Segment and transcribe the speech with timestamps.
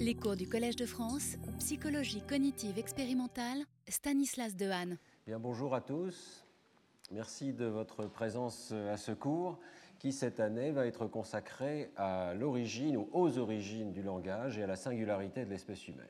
[0.00, 4.98] Les cours du Collège de France, psychologie cognitive expérimentale, Stanislas Dehaene.
[5.24, 6.44] Bien, bonjour à tous.
[7.12, 9.60] Merci de votre présence à ce cours
[10.00, 14.66] qui, cette année, va être consacré à l'origine ou aux origines du langage et à
[14.66, 16.08] la singularité de l'espèce humaine.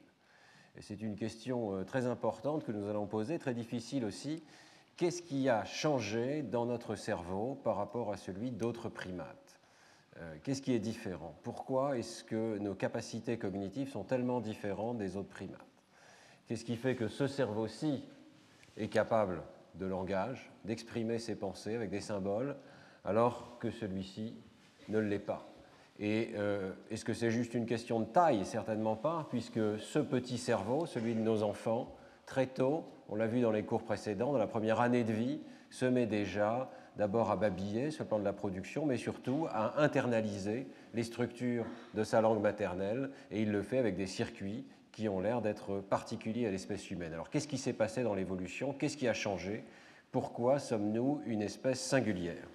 [0.79, 4.43] Et c'est une question euh, très importante que nous allons poser, très difficile aussi.
[4.96, 9.43] Qu'est-ce qui a changé dans notre cerveau par rapport à celui d'autres primates?
[9.43, 9.43] euh,
[10.42, 11.34] Qu'est-ce qui est différent?
[11.42, 15.60] Pourquoi est-ce que nos capacités cognitives sont tellement différentes des autres primates?
[16.46, 18.05] Qu'est-ce qui fait que ce cerveau-ci
[18.77, 19.42] est capable
[19.74, 22.56] de langage, d'exprimer ses pensées avec des symboles,
[23.05, 24.36] alors que celui-ci
[24.88, 25.48] ne l'est pas?
[25.98, 28.44] Et euh, est-ce que c'est juste une question de taille?
[28.44, 31.94] Certainement pas, puisque ce petit cerveau, celui de nos enfants,
[32.27, 35.41] très tôt, on l'a vu dans les cours précédents, dans la première année de vie,
[35.70, 39.83] se met déjà d'abord à babiller sur le plan de la production, mais surtout à
[39.83, 45.09] internaliser les structures de sa langue maternelle, et il le fait avec des circuits qui
[45.09, 47.12] ont l'air d'être particuliers à l'espèce humaine.
[47.12, 48.73] Alors qu'est-ce qui s'est passé dans l'évolution?
[48.73, 49.64] Qu'est-ce qui a changé?
[50.12, 52.47] Pourquoi sommes-nous une espèce singulière?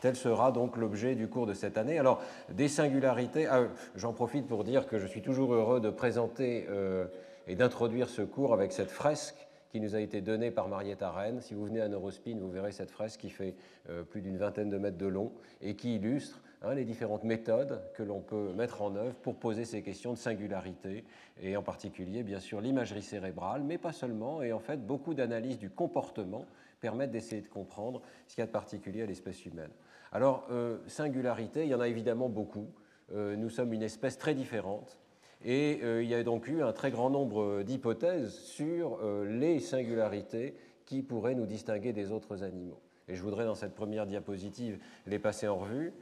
[0.00, 1.98] Tel sera donc l'objet du cours de cette année.
[1.98, 2.20] Alors,
[2.50, 7.06] des singularités, ah, j'en profite pour dire que je suis toujours heureux de présenter euh,
[7.46, 11.40] et d'introduire ce cours avec cette fresque qui nous a été donnée par Marietta Rennes.
[11.40, 13.56] Si vous venez à Neurospin, vous verrez cette fresque qui fait
[13.90, 17.82] euh, plus d'une vingtaine de mètres de long et qui illustre hein, les différentes méthodes
[17.96, 21.02] que l'on peut mettre en œuvre pour poser ces questions de singularité,
[21.42, 25.58] et en particulier, bien sûr, l'imagerie cérébrale, mais pas seulement, et en fait, beaucoup d'analyses
[25.58, 26.46] du comportement
[26.80, 29.72] permettent d'essayer de comprendre ce qu'il y a de particulier à l'espèce humaine.
[30.12, 32.68] Alors, euh, singularité, il y en a évidemment beaucoup.
[33.12, 35.00] Euh, nous sommes une espèce très différente.
[35.44, 40.54] Et euh, il y a donc eu un très grand nombre d'hypothèses sur les singularités
[40.86, 42.80] qui pourraient nous distinguer des autres animaux.
[43.08, 45.92] Et je voudrais, dans cette première diapositive, les passer en revue.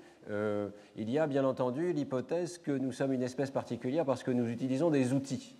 [0.96, 4.48] il y a bien entendu l'hypothèse que nous sommes une espèce particulière parce que nous
[4.48, 5.56] utilisons des outils.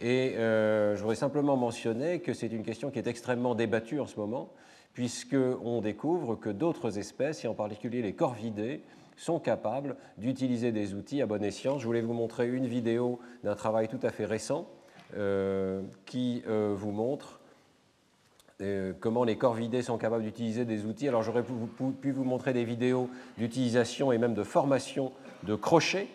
[0.00, 4.18] Et je voudrais simplement mentionner que c'est une question qui est extrêmement débattue en ce
[4.18, 4.50] moment,
[4.94, 8.82] puisqu'on découvre que d'autres espèces, et en particulier les corvidés,
[9.20, 11.78] sont capables d'utiliser des outils à bon escient.
[11.78, 14.66] Je voulais vous montrer une vidéo d'un travail tout à fait récent
[15.14, 17.40] euh, qui euh, vous montre
[18.62, 21.06] euh, comment les corvidés sont capables d'utiliser des outils.
[21.06, 26.08] Alors j'aurais pu, vous montrer des vidéos d'utilisation et même de formation de crochets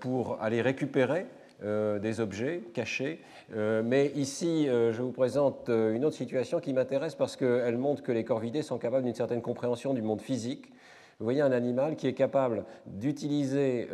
[0.00, 1.26] pour aller récupérer
[1.60, 3.20] des objets cachés.
[3.56, 8.22] Mais ici, je vous présente une autre situation qui m'intéresse parce qu'elle montre que les
[8.22, 10.70] corvidés sont capables d'une certaine compréhension du monde physique.
[11.18, 13.88] Vous voyez un animal qui est capable d'utiliser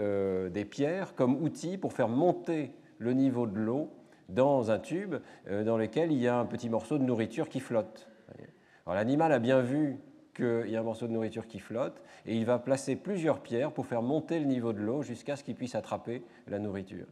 [0.51, 3.91] des pierres comme outil pour faire monter le niveau de l'eau
[4.29, 5.15] dans un tube
[5.49, 8.09] dans lequel il y a un petit morceau de nourriture qui flotte.
[8.87, 10.01] L'animal a bien vu
[10.35, 13.73] qu'il y a un morceau de nourriture qui flotte et il va placer plusieurs pierres
[13.73, 17.07] pour faire monter le niveau de l'eau jusqu'à ce qu'il puisse attraper la nourriture.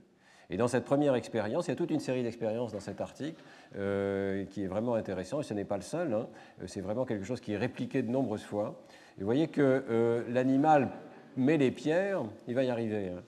[0.51, 3.41] Et dans cette première expérience, il y a toute une série d'expériences dans cet article
[3.77, 6.27] euh, qui est vraiment intéressant, et ce n'est pas le seul, hein.
[6.61, 8.83] euh, c'est vraiment quelque chose qui est répliqué de nombreuses fois.
[9.19, 10.89] Vous voyez que euh, l'animal
[11.37, 13.09] met les pierres, il va y arriver.
[13.09, 13.23] Hein.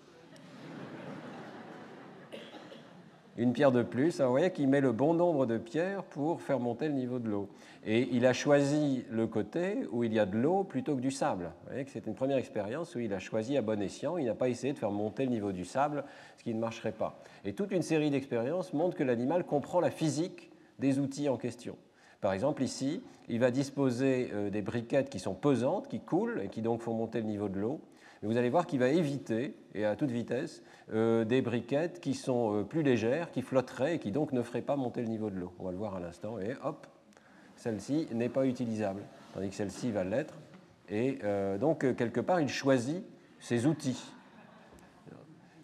[3.36, 4.20] une pierre de plus.
[4.20, 7.18] Alors, vous voyez qu'il met le bon nombre de pierres pour faire monter le niveau
[7.18, 7.48] de l'eau.
[7.84, 11.10] Et il a choisi le côté où il y a de l'eau plutôt que du
[11.10, 11.50] sable.
[11.62, 14.18] Vous voyez que c'est une première expérience où il a choisi à bon escient.
[14.18, 16.04] Il n'a pas essayé de faire monter le niveau du sable,
[16.36, 17.20] ce qui ne marcherait pas.
[17.44, 21.76] Et toute une série d'expériences montrent que l'animal comprend la physique des outils en question.
[22.22, 26.48] Par exemple, ici, il va disposer euh, des briquettes qui sont pesantes, qui coulent et
[26.48, 27.80] qui donc font monter le niveau de l'eau
[28.24, 30.62] vous allez voir qu'il va éviter, et à toute vitesse,
[30.92, 34.62] euh, des briquettes qui sont euh, plus légères, qui flotteraient et qui donc ne feraient
[34.62, 35.52] pas monter le niveau de l'eau.
[35.58, 36.38] On va le voir à l'instant.
[36.38, 36.86] Et hop,
[37.56, 39.02] celle-ci n'est pas utilisable,
[39.34, 40.34] tandis que celle-ci va l'être.
[40.88, 41.18] Et
[41.58, 43.02] donc, quelque part, il choisit
[43.40, 44.00] ses outils.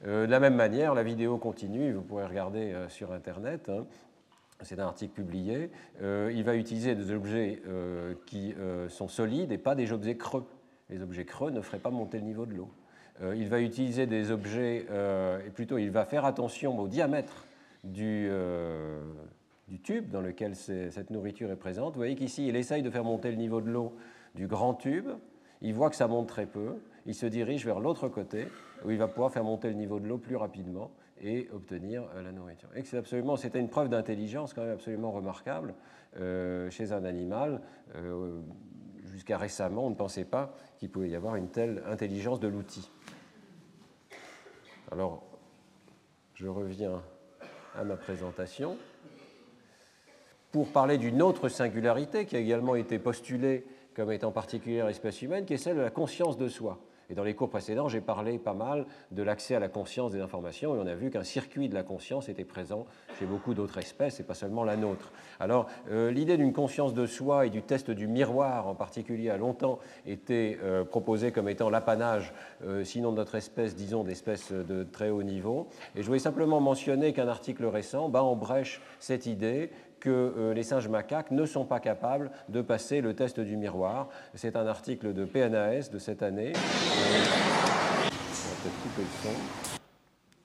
[0.04, 3.68] de la même manière, la vidéo continue, vous pourrez regarder sur Internet.
[3.68, 3.84] Hein.
[4.62, 5.70] C'est un article publié.
[6.00, 7.62] il va utiliser des objets
[8.26, 8.54] qui
[8.88, 10.44] sont solides et pas des objets creux
[10.90, 12.68] les objets creux ne feraient pas monter le niveau de l'eau.
[13.22, 17.44] Euh, il va utiliser des objets, euh, et plutôt il va faire attention au diamètre
[17.84, 19.00] du, euh,
[19.68, 21.94] du tube dans lequel cette nourriture est présente.
[21.94, 23.94] Vous voyez qu'ici, il essaye de faire monter le niveau de l'eau
[24.34, 25.08] du grand tube.
[25.60, 26.76] Il voit que ça monte très peu.
[27.06, 28.46] Il se dirige vers l'autre côté
[28.84, 30.90] où il va pouvoir faire monter le niveau de l'eau plus rapidement
[31.22, 32.68] et obtenir la nourriture.
[32.74, 35.74] Et c'est absolument, c'était une preuve d'intelligence quand même absolument remarquable
[36.14, 37.60] chez un animal
[39.18, 42.88] jusqu'à récemment, on ne pensait pas qu'il pouvait y avoir une telle intelligence de l'outil.
[44.92, 45.24] Alors,
[46.34, 47.02] je reviens
[47.74, 48.78] à ma présentation
[50.52, 55.20] pour parler d'une autre singularité qui a également été postulée comme étant particulière à l'espèce
[55.20, 56.78] humaine, qui est celle de la conscience de soi.
[57.10, 60.20] Et dans les cours précédents, j'ai parlé pas mal de l'accès à la conscience des
[60.20, 62.84] informations et on a vu qu'un circuit de la conscience était présent
[63.18, 65.10] chez beaucoup d'autres espèces et pas seulement la nôtre.
[65.40, 69.38] Alors, euh, l'idée d'une conscience de soi et du test du miroir en particulier a
[69.38, 74.84] longtemps été euh, proposée comme étant l'apanage, euh, sinon de notre espèce, disons d'espèces de
[74.84, 75.68] très haut niveau.
[75.96, 80.54] Et je voulais simplement mentionner qu'un article récent bat en brèche cette idée que euh,
[80.54, 84.08] les singes macaques ne sont pas capables de passer le test du miroir.
[84.34, 86.52] C'est un article de PNAS de cette année.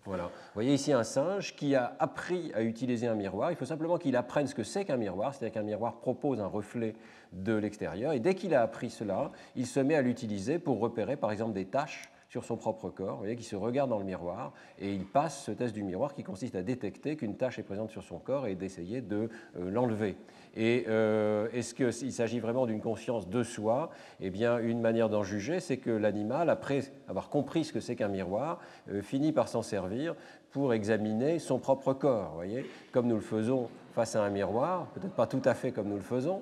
[0.05, 0.23] Voilà.
[0.23, 3.51] Vous voyez ici un singe qui a appris à utiliser un miroir.
[3.51, 6.47] Il faut simplement qu'il apprenne ce que c'est qu'un miroir, c'est-à-dire qu'un miroir propose un
[6.47, 6.95] reflet
[7.31, 8.11] de l'extérieur.
[8.11, 11.53] Et dès qu'il a appris cela, il se met à l'utiliser pour repérer par exemple
[11.53, 14.91] des taches sur son propre corps, vous voyez, qui se regarde dans le miroir et
[14.91, 18.01] il passe ce test du miroir qui consiste à détecter qu'une tâche est présente sur
[18.01, 20.18] son corps et d'essayer de euh, l'enlever.
[20.56, 25.21] Et euh, est-ce qu'il s'agit vraiment d'une conscience de soi Eh bien, une manière d'en
[25.21, 28.59] juger, c'est que l'animal, après avoir compris ce que c'est qu'un miroir,
[28.89, 30.15] euh, finit par s'en servir
[30.50, 34.88] pour examiner son propre corps, vous voyez, comme nous le faisons face à un miroir,
[34.95, 36.41] peut-être pas tout à fait comme nous le faisons.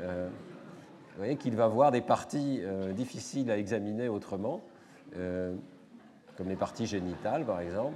[0.00, 0.04] vous
[1.16, 2.60] voyez qu'il va voir des parties
[2.94, 4.60] difficiles à examiner autrement.
[5.16, 5.54] Euh,
[6.36, 7.94] comme les parties génitales par exemple,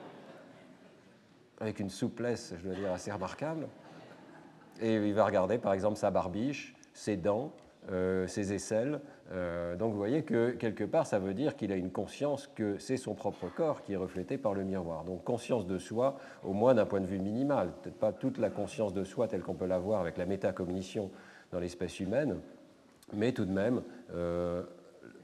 [1.61, 3.69] avec une souplesse, je dois dire, assez remarquable.
[4.81, 7.53] Et il va regarder par exemple sa barbiche, ses dents,
[7.91, 9.01] euh, ses aisselles.
[9.33, 12.77] Euh, donc vous voyez que quelque part, ça veut dire qu'il a une conscience que
[12.79, 15.05] c'est son propre corps qui est reflété par le miroir.
[15.05, 17.71] Donc conscience de soi, au moins d'un point de vue minimal.
[17.83, 21.11] Peut-être pas toute la conscience de soi telle qu'on peut l'avoir avec la métacognition
[21.53, 22.41] dans l'espèce humaine,
[23.15, 23.81] mais tout de même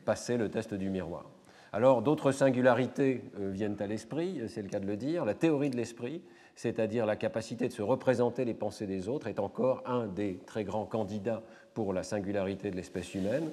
[0.04, 1.25] passer le test du miroir.
[1.72, 5.25] Alors d'autres singularités euh, viennent à l'esprit, c'est le cas de le dire.
[5.25, 6.20] La théorie de l'esprit,
[6.56, 10.64] c'est-à-dire la capacité de se représenter les pensées des autres, est encore un des très
[10.64, 13.50] grands candidats pour la singularité de l'espèce humaine.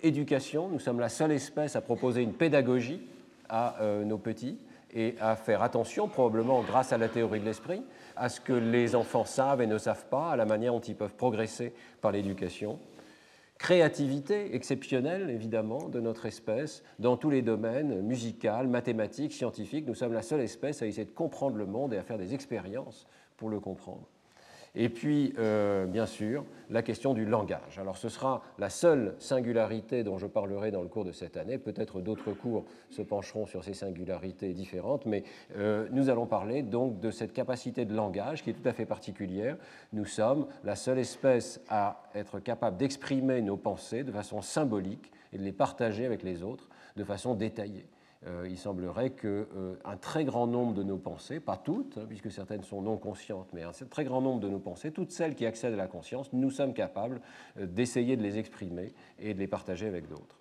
[0.00, 3.00] Éducation, nous sommes la seule espèce à proposer une pédagogie
[3.48, 4.58] à euh, nos petits
[4.92, 7.82] et à faire attention, probablement grâce à la théorie de l'esprit,
[8.16, 10.96] à ce que les enfants savent et ne savent pas, à la manière dont ils
[10.96, 12.78] peuvent progresser par l'éducation
[13.58, 19.86] créativité exceptionnelle, évidemment, de notre espèce dans tous les domaines, musical, mathématiques, scientifiques.
[19.86, 22.34] Nous sommes la seule espèce à essayer de comprendre le monde et à faire des
[22.34, 23.06] expériences
[23.36, 24.08] pour le comprendre.
[24.74, 27.78] Et puis, euh, bien sûr, la question du langage.
[27.78, 31.58] Alors, ce sera la seule singularité dont je parlerai dans le cours de cette année.
[31.58, 35.24] Peut-être d'autres cours se pencheront sur ces singularités différentes, mais
[35.56, 38.86] euh, nous allons parler donc de cette capacité de langage qui est tout à fait
[38.86, 39.56] particulière.
[39.92, 45.38] Nous sommes la seule espèce à être capable d'exprimer nos pensées de façon symbolique et
[45.38, 47.86] de les partager avec les autres de façon détaillée.
[48.26, 52.32] Euh, il semblerait qu'un euh, très grand nombre de nos pensées, pas toutes, hein, puisque
[52.32, 55.46] certaines sont non conscientes, mais un très grand nombre de nos pensées, toutes celles qui
[55.46, 57.20] accèdent à la conscience, nous sommes capables
[57.58, 60.36] euh, d'essayer de les exprimer et de les partager avec d'autres.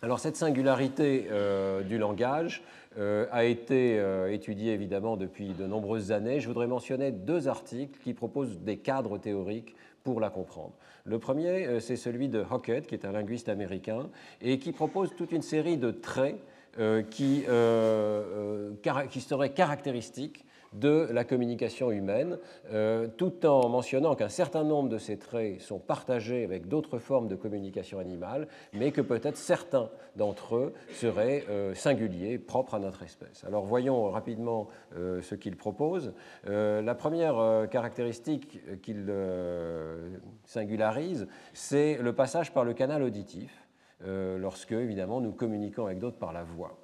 [0.00, 1.26] Alors cette singularité
[1.88, 2.62] du langage
[2.98, 3.96] a été
[4.28, 6.38] étudiée évidemment depuis de nombreuses années.
[6.38, 10.74] Je voudrais mentionner deux articles qui proposent des cadres théoriques pour la comprendre.
[11.04, 14.10] Le premier, c'est celui de Hockett, qui est un linguiste américain,
[14.42, 16.36] et qui propose toute une série de traits
[17.10, 22.38] qui, euh, euh, qui serait caractéristique de la communication humaine,
[23.16, 27.36] tout en mentionnant qu'un certain nombre de ces traits sont partagés avec d'autres formes de
[27.36, 33.44] communication animale, mais que peut-être certains d'entre eux seraient singuliers, propres à notre espèce.
[33.46, 36.12] Alors voyons rapidement ce qu'il propose.
[36.44, 39.10] la première caractéristique qu'il
[40.44, 43.65] singularise, c'est le passage par le canal auditif euh,
[44.04, 46.78] lorsque, évidemment, nous communiquons avec d'autres par la voix.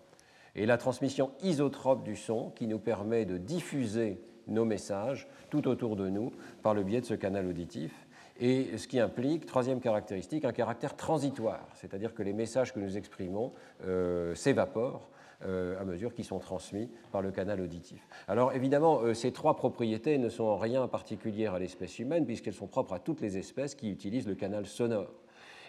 [0.54, 5.97] Et la transmission isotrope du son qui nous permet de diffuser nos messages tout autour
[5.97, 7.92] de nous par le biais de ce canal auditif.
[8.40, 12.97] Et ce qui implique, troisième caractéristique, un caractère transitoire, c'est-à-dire que les messages que nous
[12.97, 13.52] exprimons
[13.85, 15.11] euh, s'évaporent
[15.45, 18.07] euh, à mesure qu'ils sont transmis par le canal auditif.
[18.28, 22.66] Alors évidemment, ces trois propriétés ne sont en rien particulières à l'espèce humaine, puisqu'elles sont
[22.66, 25.22] propres à toutes les espèces qui utilisent le canal sonore.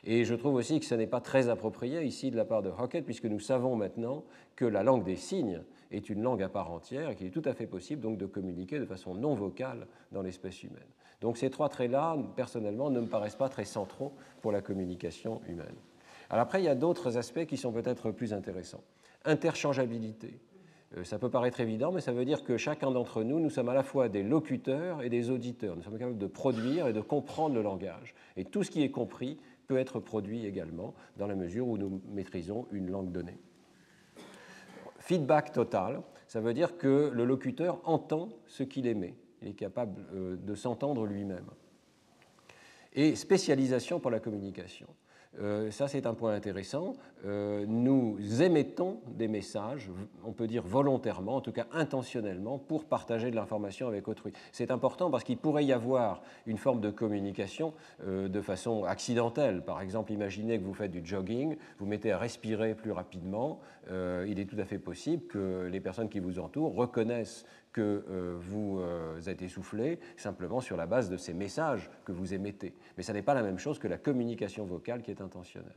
[0.06, 2.70] Et je trouve aussi que ce n'est pas très approprié ici de la part de
[2.70, 4.24] Hockett, puisque nous savons maintenant
[4.56, 7.44] que la langue des signes est une langue à part entière et qu'il est tout
[7.46, 10.82] à fait possible donc de communiquer de façon non vocale dans l'espèce humaine.
[11.22, 15.76] Donc ces trois traits-là, personnellement, ne me paraissent pas très centraux pour la communication humaine.
[16.30, 18.84] Alors après, il y a d'autres aspects qui sont peut-être plus intéressants.
[19.24, 20.40] Interchangeabilité.
[20.98, 23.70] Euh, ça peut paraître évident, mais ça veut dire que chacun d'entre nous, nous sommes
[23.70, 25.76] à la fois des locuteurs et des auditeurs.
[25.76, 28.14] Nous sommes capables de produire et de comprendre le langage.
[28.36, 29.38] Et tout ce qui est compris
[29.78, 33.38] être produit également dans la mesure où nous maîtrisons une langue donnée.
[35.00, 40.06] Feedback total, ça veut dire que le locuteur entend ce qu'il émet, il est capable
[40.14, 41.50] euh, de s'entendre lui-même.
[42.94, 44.88] Et spécialisation pour la communication.
[45.40, 46.94] Euh, ça c'est un point intéressant,
[47.26, 49.90] euh, nous émettons des messages,
[50.24, 54.32] on peut dire volontairement, en tout cas intentionnellement, pour partager de l'information avec autrui.
[54.52, 57.74] C'est important parce qu'il pourrait y avoir une forme de communication
[58.06, 59.64] euh, de façon accidentelle.
[59.64, 63.60] Par exemple, imaginez que vous faites du jogging, vous mettez à respirer plus rapidement,
[63.90, 67.44] il est tout à fait possible que les personnes qui vous entourent reconnaissent
[67.74, 72.34] que euh, vous euh, êtes essoufflé simplement sur la base de ces messages que vous
[72.34, 72.74] émettez.
[72.96, 75.74] Mais ça n'est pas la même chose que la communication vocale qui est intentionnelle.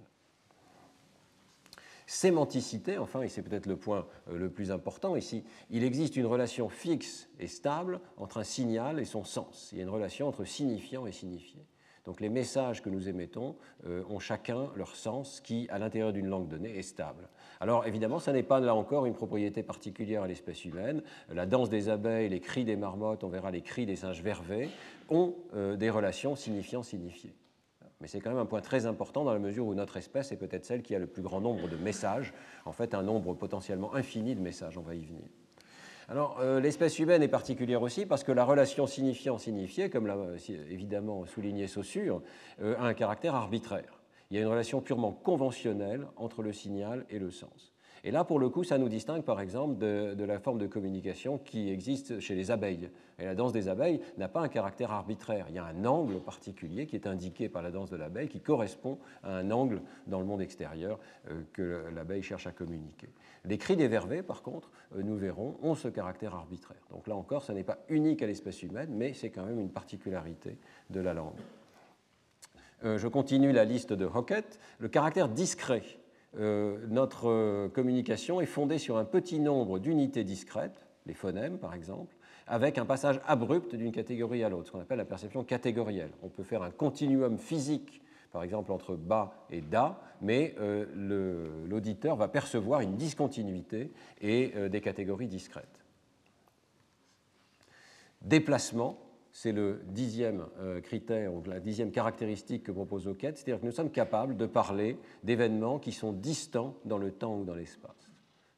[2.07, 6.27] Sémanticité, enfin, et c'est peut-être le point euh, le plus important ici, il existe une
[6.27, 9.71] relation fixe et stable entre un signal et son sens.
[9.73, 11.67] Il y a une relation entre signifiant et signifié.
[12.07, 16.49] Donc les messages que nous émettons ont chacun leur sens qui, à l'intérieur d'une langue
[16.49, 17.29] donnée, est stable.
[17.61, 21.03] Alors évidemment, ça n'est pas là encore une propriété particulière à l'espèce humaine.
[21.33, 24.69] La danse des abeilles, les cris des marmottes, on verra les cris des singes vervés,
[25.09, 27.35] ont euh, des relations signifiant-signifiées.
[28.01, 30.37] Mais c'est quand même un point très important dans la mesure où notre espèce est
[30.37, 32.35] peut-être celle qui a le plus grand nombre de messages,
[32.67, 35.25] en fait un nombre potentiellement infini de messages, on va y venir.
[36.09, 40.17] Alors, euh, l'espèce humaine est particulière aussi parce que la relation signifiant-signifié, comme l'a
[40.71, 42.23] évidemment souligné Saussure,
[42.63, 43.97] euh, a un caractère arbitraire
[44.31, 47.73] il y a une relation purement conventionnelle entre le signal et le sens.
[48.05, 51.39] Et là, pour le coup, ça nous distingue par exemple de, la forme de communication
[51.39, 52.91] qui existe chez les abeilles.
[53.19, 55.47] Et la danse des abeilles n'a pas un caractère arbitraire.
[55.49, 58.41] Il y a un angle particulier qui est indiqué par la danse de l'abeille qui
[58.41, 63.09] correspond à un angle dans le monde extérieur euh, que l'abeille cherche à communiquer.
[63.47, 66.81] Les cris des vervets, par contre, euh, nous verrons, ont ce caractère arbitraire.
[66.91, 69.71] Donc là encore, ce n'est pas unique à l'espèce humaine, mais c'est quand même une
[69.71, 70.59] particularité
[70.91, 71.39] de la langue.
[72.85, 74.59] Euh, je continue la liste de Hockett.
[74.79, 75.83] Le caractère discret.
[76.39, 82.15] Euh, notre communication est fondée sur un petit nombre d'unités discrètes, les phonèmes par exemple,
[82.47, 86.11] avec un passage abrupt d'une catégorie à l'autre, ce qu'on appelle la perception catégorielle.
[86.23, 88.03] On peut faire un continuum physique,
[88.37, 90.55] par exemple entre bas et da, mais
[90.95, 93.91] l'auditeur va percevoir une discontinuité
[94.21, 95.83] et des catégories discrètes.
[98.21, 98.99] Déplacement,
[99.33, 103.73] c'est le dixième euh, critère ou la dixième caractéristique que propose Oquette, c'est-à-dire que nous
[103.73, 108.11] sommes capables de parler d'événements qui sont distants dans le temps ou dans l'espace.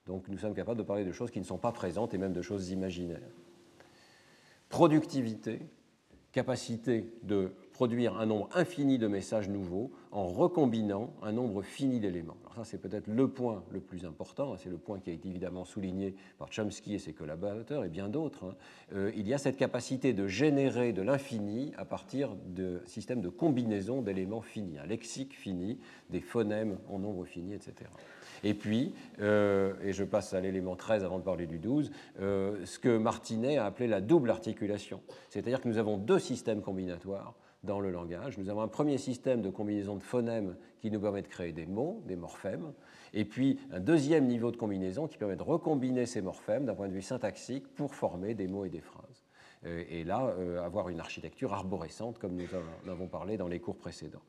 [0.09, 2.33] Donc nous sommes capables de parler de choses qui ne sont pas présentes et même
[2.33, 3.31] de choses imaginaires.
[4.69, 5.61] Productivité,
[6.33, 12.37] capacité de produire un nombre infini de messages nouveaux en recombinant un nombre fini d'éléments.
[12.43, 15.29] Alors ça, c'est peut-être le point le plus important, c'est le point qui a été
[15.29, 18.47] évidemment souligné par Chomsky et ses collaborateurs et bien d'autres.
[18.47, 18.57] Hein.
[18.95, 23.29] Euh, il y a cette capacité de générer de l'infini à partir de systèmes de
[23.29, 25.79] combinaison d'éléments finis, un lexique fini,
[26.11, 27.89] des phonèmes en nombre fini, etc.
[28.43, 32.57] Et puis, euh, et je passe à l'élément 13 avant de parler du 12, euh,
[32.65, 35.01] ce que Martinet a appelé la double articulation.
[35.29, 38.39] C'est-à-dire que nous avons deux systèmes combinatoires dans le langage.
[38.39, 41.67] Nous avons un premier système de combinaison de phonèmes qui nous permet de créer des
[41.67, 42.73] mots, des morphèmes,
[43.15, 46.89] et puis un deuxième niveau de combinaison qui permet de recombiner ces morphèmes d'un point
[46.89, 49.25] de vue syntaxique pour former des mots et des phrases.
[49.67, 50.35] Euh, et là,
[50.65, 52.47] avoir une architecture arborescente comme nous
[52.87, 54.23] en avons parlé dans les cours précédents.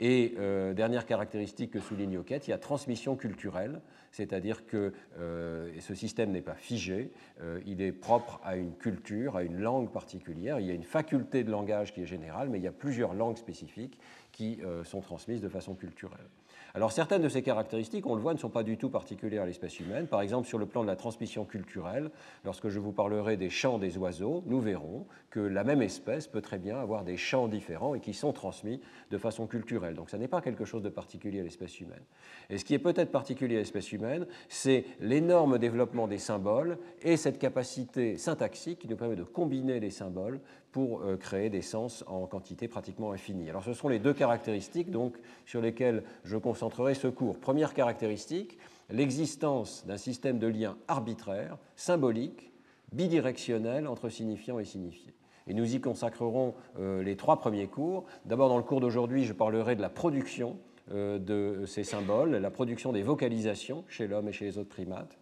[0.00, 5.70] Et euh, dernière caractéristique que souligne Oquette, il y a transmission culturelle, c'est-à-dire que euh,
[5.80, 9.90] ce système n'est pas figé, euh, il est propre à une culture, à une langue
[9.90, 10.58] particulière.
[10.58, 13.14] Il y a une faculté de langage qui est générale, mais il y a plusieurs
[13.14, 13.98] langues spécifiques
[14.32, 16.26] qui sont transmises de façon culturelle.
[16.76, 19.46] Alors certaines de ces caractéristiques, on le voit, ne sont pas du tout particulières à
[19.46, 20.08] l'espèce humaine.
[20.08, 22.10] Par exemple, sur le plan de la transmission culturelle,
[22.44, 26.40] lorsque je vous parlerai des chants des oiseaux, nous verrons que la même espèce peut
[26.40, 28.80] très bien avoir des chants différents et qui sont transmis
[29.12, 29.94] de façon culturelle.
[29.94, 32.02] Donc ça n'est pas quelque chose de particulier à l'espèce humaine.
[32.50, 37.16] Et ce qui est peut-être particulier à l'espèce humaine, c'est l'énorme développement des symboles et
[37.16, 40.40] cette capacité syntaxique qui nous permet de combiner les symboles
[40.74, 43.48] pour euh, créer des sens en quantité pratiquement infinie.
[43.48, 45.14] Alors ce sont les deux caractéristiques donc,
[45.46, 47.38] sur lesquelles je concentrerai ce cours.
[47.38, 48.58] Première caractéristique,
[48.90, 52.50] l'existence d'un système de liens arbitraire, symbolique,
[52.90, 55.14] bidirectionnel entre signifiant et signifié.
[55.46, 58.04] Et nous y consacrerons euh, les trois premiers cours.
[58.24, 60.58] D'abord, dans le cours d'aujourd'hui, je parlerai de la production
[60.90, 65.20] euh, de ces symboles, la production des vocalisations chez l'homme et chez les autres primates.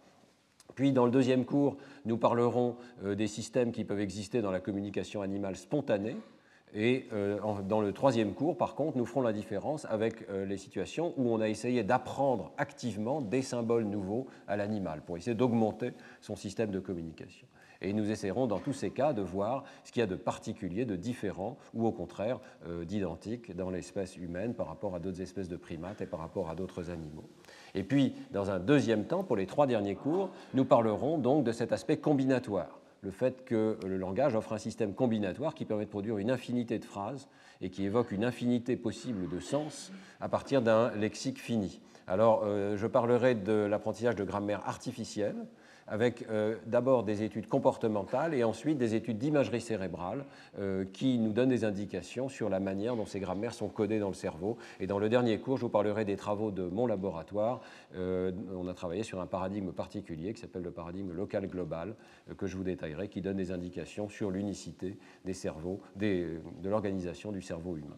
[0.75, 4.59] Puis, dans le deuxième cours, nous parlerons euh, des systèmes qui peuvent exister dans la
[4.59, 6.17] communication animale spontanée.
[6.75, 7.37] Et euh,
[7.67, 11.29] dans le troisième cours, par contre, nous ferons la différence avec euh, les situations où
[11.29, 16.71] on a essayé d'apprendre activement des symboles nouveaux à l'animal pour essayer d'augmenter son système
[16.71, 17.47] de communication.
[17.81, 20.85] Et nous essaierons dans tous ces cas de voir ce qu'il y a de particulier,
[20.85, 22.39] de différent ou au contraire
[22.85, 26.55] d'identique dans l'espèce humaine par rapport à d'autres espèces de primates et par rapport à
[26.55, 27.29] d'autres animaux.
[27.75, 31.51] Et puis, dans un deuxième temps, pour les trois derniers cours, nous parlerons donc de
[31.51, 32.79] cet aspect combinatoire.
[33.01, 36.79] le fait que le langage offre un système combinatoire qui permet de produire une infinité
[36.79, 37.27] de phrases
[37.59, 41.81] et qui évoque une infinité possible de sens à partir d'un lexique fini.
[42.07, 45.35] Alors, euh, je parlerai de l'apprentissage de grammaire artificielle,
[45.87, 50.25] avec euh, d'abord des études comportementales et ensuite des études d'imagerie cérébrale
[50.59, 54.07] euh, qui nous donnent des indications sur la manière dont ces grammaires sont codées dans
[54.07, 54.57] le cerveau.
[54.79, 57.61] Et dans le dernier cours, je vous parlerai des travaux de mon laboratoire.
[57.95, 61.95] Euh, on a travaillé sur un paradigme particulier qui s'appelle le paradigme local global,
[62.37, 67.41] que je vous détaillerai, qui donne des indications sur l'unicité des cerveaux, de l'organisation du
[67.41, 67.97] cerveau humain.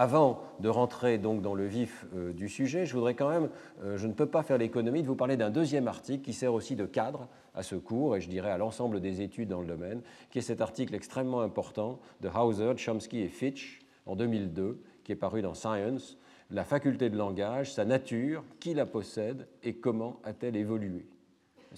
[0.00, 3.48] Avant de rentrer donc dans le vif euh, du sujet, je voudrais quand même,
[3.82, 6.54] euh, je ne peux pas faire l'économie de vous parler d'un deuxième article qui sert
[6.54, 9.66] aussi de cadre à ce cours et je dirais à l'ensemble des études dans le
[9.66, 15.10] domaine, qui est cet article extrêmement important de Hauser, Chomsky et Fitch en 2002, qui
[15.10, 16.16] est paru dans Science,
[16.52, 21.08] La faculté de langage, sa nature, qui la possède et comment a-t-elle évolué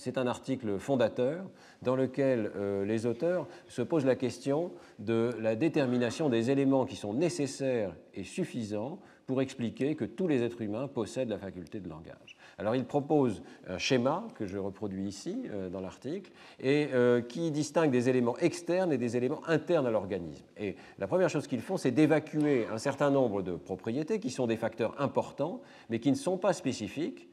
[0.01, 1.45] c'est un article fondateur
[1.83, 6.97] dans lequel euh, les auteurs se posent la question de la détermination des éléments qui
[6.97, 11.89] sont nécessaires et suffisants pour expliquer que tous les êtres humains possèdent la faculté de
[11.91, 12.39] langage.
[12.57, 17.51] Alors ils proposent un schéma que je reproduis ici euh, dans l'article et euh, qui
[17.51, 20.47] distingue des éléments externes et des éléments internes à l'organisme.
[20.57, 24.47] Et la première chose qu'ils font, c'est d'évacuer un certain nombre de propriétés qui sont
[24.47, 27.29] des facteurs importants mais qui ne sont pas spécifiques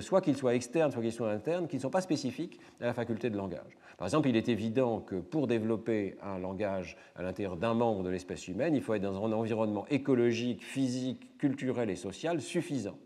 [0.00, 2.94] soit qu'ils soient externes, soit qu'ils soient internes, qui ne sont pas spécifiques à la
[2.94, 3.78] faculté de langage.
[3.96, 8.10] Par exemple, il est évident que pour développer un langage à l'intérieur d'un membre de
[8.10, 12.96] l'espèce humaine, il faut être dans un environnement écologique, physique, culturel et social suffisant.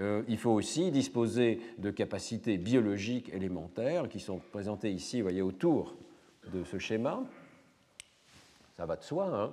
[0.00, 5.42] Euh, il faut aussi disposer de capacités biologiques élémentaires qui sont présentées ici, vous voyez,
[5.42, 5.94] autour
[6.52, 7.22] de ce schéma.
[8.76, 9.52] Ça va de soi, hein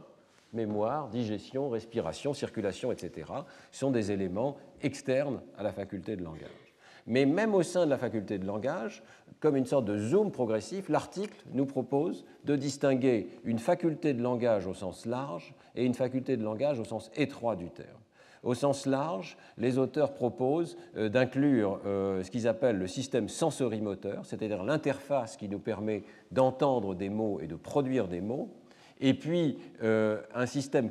[0.53, 3.31] mémoire, digestion, respiration, circulation, etc.,
[3.71, 6.75] sont des éléments externes à la faculté de langage.
[7.07, 9.03] Mais même au sein de la faculté de langage,
[9.39, 14.67] comme une sorte de zoom progressif, l'article nous propose de distinguer une faculté de langage
[14.67, 17.97] au sens large et une faculté de langage au sens étroit du terme.
[18.43, 24.25] Au sens large, les auteurs proposent euh, d'inclure euh, ce qu'ils appellent le système sensorimoteur,
[24.25, 28.49] c'est-à-dire l'interface qui nous permet d'entendre des mots et de produire des mots,
[29.01, 30.89] et puis euh, un système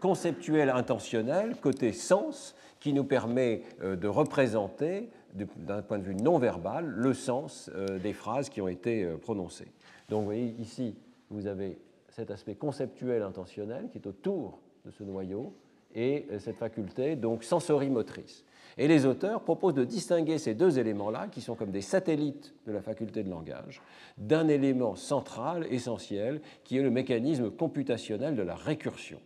[0.00, 6.38] conceptuel intentionnel, côté sens, qui nous permet euh, de représenter, d'un point de vue non
[6.38, 9.72] verbal, le sens euh, des phrases qui ont été prononcées.
[10.08, 10.96] Donc vous voyez ici,
[11.30, 15.54] vous avez cet aspect conceptuel intentionnel qui est autour de ce noyau
[15.94, 18.44] et cette faculté donc sensorimotrice.
[18.78, 22.72] Et les auteurs proposent de distinguer ces deux éléments-là, qui sont comme des satellites de
[22.72, 23.82] la faculté de langage,
[24.16, 29.20] d'un élément central, essentiel, qui est le mécanisme computationnel de la récursion,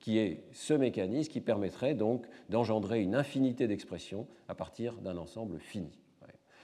[0.00, 5.60] qui est ce mécanisme qui permettrait donc d'engendrer une infinité d'expressions à partir d'un ensemble
[5.60, 6.00] fini.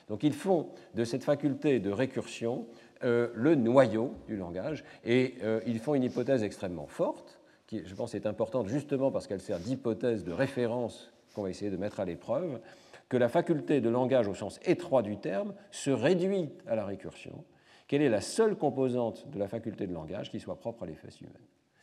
[0.08, 2.66] Donc ils font de cette faculté de récursion
[3.04, 7.94] euh, le noyau du langage et euh, ils font une hypothèse extrêmement forte, qui je
[7.94, 12.00] pense est importante justement parce qu'elle sert d'hypothèse de référence qu'on va essayer de mettre
[12.00, 12.60] à l'épreuve,
[13.08, 17.44] que la faculté de langage au sens étroit du terme se réduit à la récursion,
[17.86, 21.20] quelle est la seule composante de la faculté de langage qui soit propre à l'espèce
[21.20, 21.34] humaine.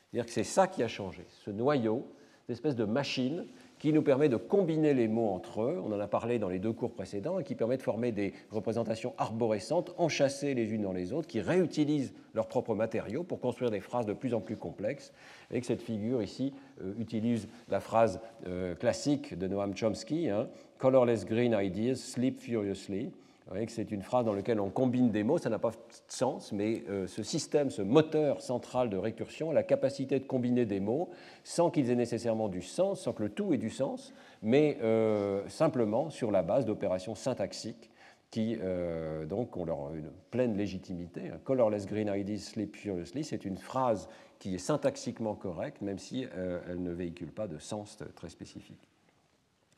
[0.10, 3.46] C'est-à-dire que c'est ça qui a changé, ce noyau, cette espèce de machine
[3.80, 6.60] qui nous permet de combiner les mots entre eux, on en a parlé dans les
[6.60, 10.92] deux cours précédents, et qui permet de former des représentations arborescentes, enchâssées les unes dans
[10.92, 14.58] les autres, qui réutilisent leurs propres matériaux pour construire des phrases de plus en plus
[14.58, 15.14] complexes.
[15.52, 20.50] Et que cette figure ici euh, utilise la phrase euh, classique de Noam Chomsky, hein,
[20.78, 23.12] Colorless green ideas sleep furiously
[23.50, 25.76] voyez que c'est une phrase dans laquelle on combine des mots, ça n'a pas de
[26.08, 30.66] sens, mais euh, ce système, ce moteur central de récursion a la capacité de combiner
[30.66, 31.10] des mots
[31.44, 35.42] sans qu'ils aient nécessairement du sens, sans que le tout ait du sens, mais euh,
[35.48, 37.90] simplement sur la base d'opérations syntaxiques
[38.30, 41.32] qui euh, donc ont leur une pleine légitimité.
[41.44, 44.08] Colorless green ideas sleep furiously, c'est une phrase
[44.38, 46.26] qui est syntaxiquement correcte, même si
[46.70, 48.88] elle ne véhicule pas de sens très spécifique.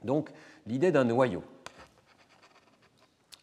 [0.03, 0.29] Donc
[0.67, 1.41] l'idée d'un noyau.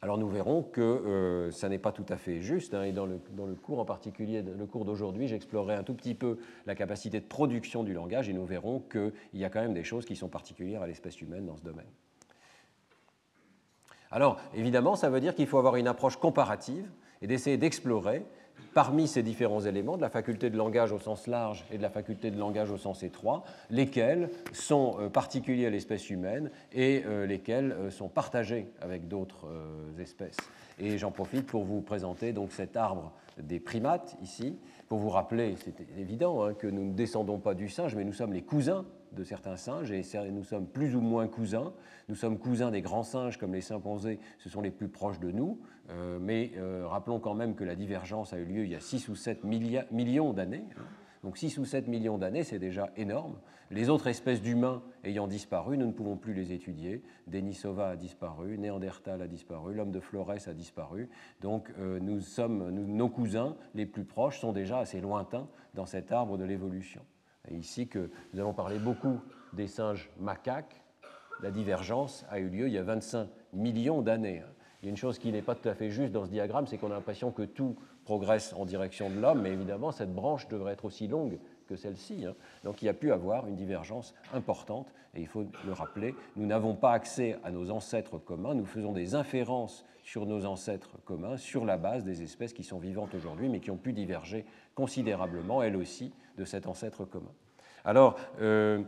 [0.00, 3.04] Alors nous verrons que euh, ça n'est pas tout à fait juste, hein, et dans
[3.04, 6.76] le, dans le, cours en particulier, le cours d'aujourd'hui, j'explorerai un tout petit peu la
[6.76, 10.04] capacité de production du langage, et nous verrons qu'il y a quand même des choses
[10.04, 11.88] qui sont particulières à l'espèce humaine dans ce domaine.
[14.12, 16.88] Alors évidemment, ça veut dire qu'il faut avoir une approche comparative
[17.20, 18.24] et d'essayer d'explorer
[18.75, 21.90] parmi ces différents éléments, de la faculté de langage au sens large et de la
[21.90, 27.27] faculté de langage au sens étroit, lesquels sont euh, particuliers à l'espèce humaine et euh,
[27.27, 29.47] lesquels euh, sont partagés avec d'autres
[29.99, 30.37] espèces.
[30.79, 34.57] Et j'en profite pour vous présenter donc cet arbre des primates ici,
[34.88, 38.12] pour vous rappeler, c'est évident, hein, que nous ne descendons pas du singe, mais nous
[38.12, 41.73] sommes les cousins de certains singes et nous sommes plus ou moins cousins.
[42.09, 45.31] Nous sommes cousins des grands singes comme les chimpanzés, ce sont les plus proches de
[45.31, 45.59] nous.
[45.90, 48.81] Euh, mais euh, rappelons quand même que la divergence a eu lieu il y a
[48.81, 50.64] 6 ou 7 millions d'années.
[51.24, 53.38] Donc 6 ou 7 millions d'années, c'est déjà énorme.
[53.70, 57.03] Les autres espèces d'humains ayant disparu, nous ne pouvons plus les étudier.
[57.27, 61.11] Denisova a disparu, Néandertal a disparu, l'homme de Flores a disparu.
[61.40, 66.12] Donc euh, nous sommes, nos cousins les plus proches sont déjà assez lointains dans cet
[66.12, 67.03] arbre de l'évolution.
[67.51, 69.20] Et ici que nous allons parler beaucoup
[69.53, 70.83] des singes macaques,
[71.42, 74.42] la divergence a eu lieu il y a 25 millions d'années.
[74.81, 76.67] Il y a une chose qui n'est pas tout à fait juste dans ce diagramme,
[76.67, 80.47] c'est qu'on a l'impression que tout progresse en direction de l'homme, mais évidemment, cette branche
[80.49, 82.25] devrait être aussi longue que celle-ci.
[82.25, 82.35] Hein.
[82.64, 86.47] Donc il y a pu avoir une divergence importante, et il faut le rappeler, nous
[86.47, 91.37] n'avons pas accès à nos ancêtres communs, nous faisons des inférences sur nos ancêtres communs
[91.37, 95.62] sur la base des espèces qui sont vivantes aujourd'hui, mais qui ont pu diverger considérablement,
[95.62, 97.33] elles aussi, de cet ancêtre commun.
[97.85, 98.83] Alors, euh,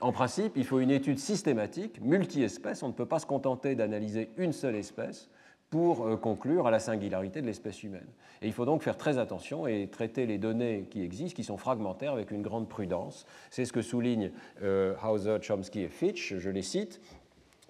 [0.00, 2.82] en principe, il faut une étude systématique, multi-espèces.
[2.82, 5.28] On ne peut pas se contenter d'analyser une seule espèce
[5.68, 8.06] pour euh, conclure à la singularité de l'espèce humaine.
[8.42, 11.56] Et il faut donc faire très attention et traiter les données qui existent, qui sont
[11.56, 13.24] fragmentaires, avec une grande prudence.
[13.50, 14.32] C'est ce que soulignent
[14.62, 17.00] euh, Hauser, Chomsky et Fitch, je les cite.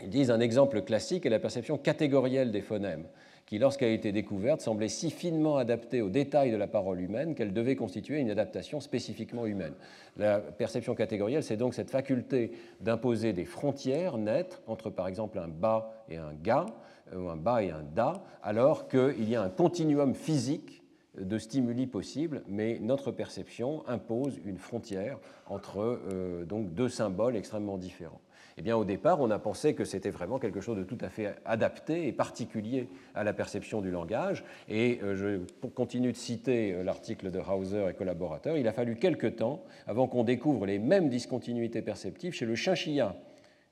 [0.00, 3.06] Ils disent un exemple classique est la perception catégorielle des phonèmes
[3.50, 7.34] qui, lorsqu'elle a été découverte, semblait si finement adaptée aux détails de la parole humaine
[7.34, 9.74] qu'elle devait constituer une adaptation spécifiquement humaine.
[10.16, 15.48] La perception catégorielle, c'est donc cette faculté d'imposer des frontières nettes entre, par exemple, un
[15.48, 16.66] bas et un ga,
[17.12, 20.84] ou un bas et un da, alors qu'il y a un continuum physique
[21.18, 27.78] de stimuli possibles, mais notre perception impose une frontière entre euh, donc deux symboles extrêmement
[27.78, 28.20] différents.
[28.60, 31.08] Eh bien, au départ, on a pensé que c'était vraiment quelque chose de tout à
[31.08, 34.44] fait adapté et particulier à la perception du langage.
[34.68, 38.58] Et euh, je continue de citer euh, l'article de Hauser et collaborateurs.
[38.58, 43.16] Il a fallu quelque temps avant qu'on découvre les mêmes discontinuités perceptives chez le chinchilla,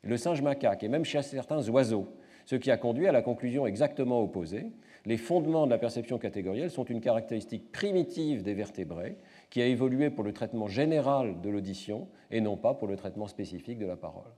[0.05, 2.09] le singe macaque et même chez certains oiseaux,
[2.47, 4.73] ce qui a conduit à la conclusion exactement opposée.
[5.05, 9.19] Les fondements de la perception catégorielle sont une caractéristique primitive des vertébrés
[9.51, 13.27] qui a évolué pour le traitement général de l'audition et non pas pour le traitement
[13.27, 14.33] spécifique de la parole.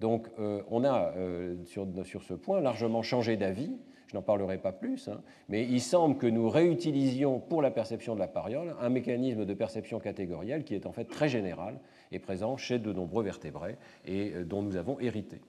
[0.00, 3.72] Donc euh, on a euh, sur, ce point largement changé d'avis,
[4.06, 8.14] je n'en parlerai pas plus, hein, mais il semble que nous réutilisions pour la perception
[8.14, 11.78] de la parole un mécanisme de perception catégorielle qui est en fait très général
[12.12, 15.40] et présent chez de nombreux vertébrés et euh, dont nous avons hérité.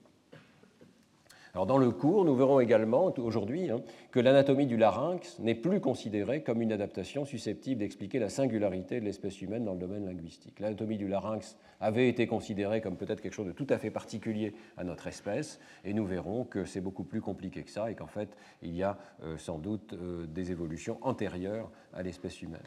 [1.63, 6.44] Dans le cours, nous verrons également aujourd'hui hein, que l'anatomie du larynx n'est plus considérée
[6.44, 10.60] comme une adaptation susceptible d'expliquer la singularité de l'espèce humaine dans le domaine linguistique.
[10.60, 14.54] L'anatomie du larynx avait été considérée comme peut-être quelque chose de tout à fait particulier
[14.76, 18.08] à notre espèce, et nous verrons que c'est beaucoup plus compliqué que ça et qu'en
[18.08, 22.60] fait il y a euh, sans doute euh, des évolutions antérieures à l'espèce humaine.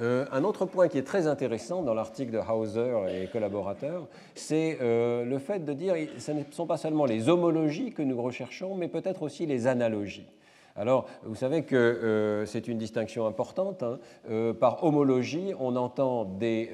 [0.00, 4.78] Euh, un autre point qui est très intéressant dans l'article de Hauser et collaborateurs, c'est
[4.80, 8.20] euh, le fait de dire que ce ne sont pas seulement les homologies que nous
[8.20, 10.26] recherchons, mais peut-être aussi les analogies.
[10.78, 13.82] Alors, vous savez que euh, c'est une distinction importante.
[13.82, 13.98] Hein.
[14.60, 16.70] par homologie, on entend des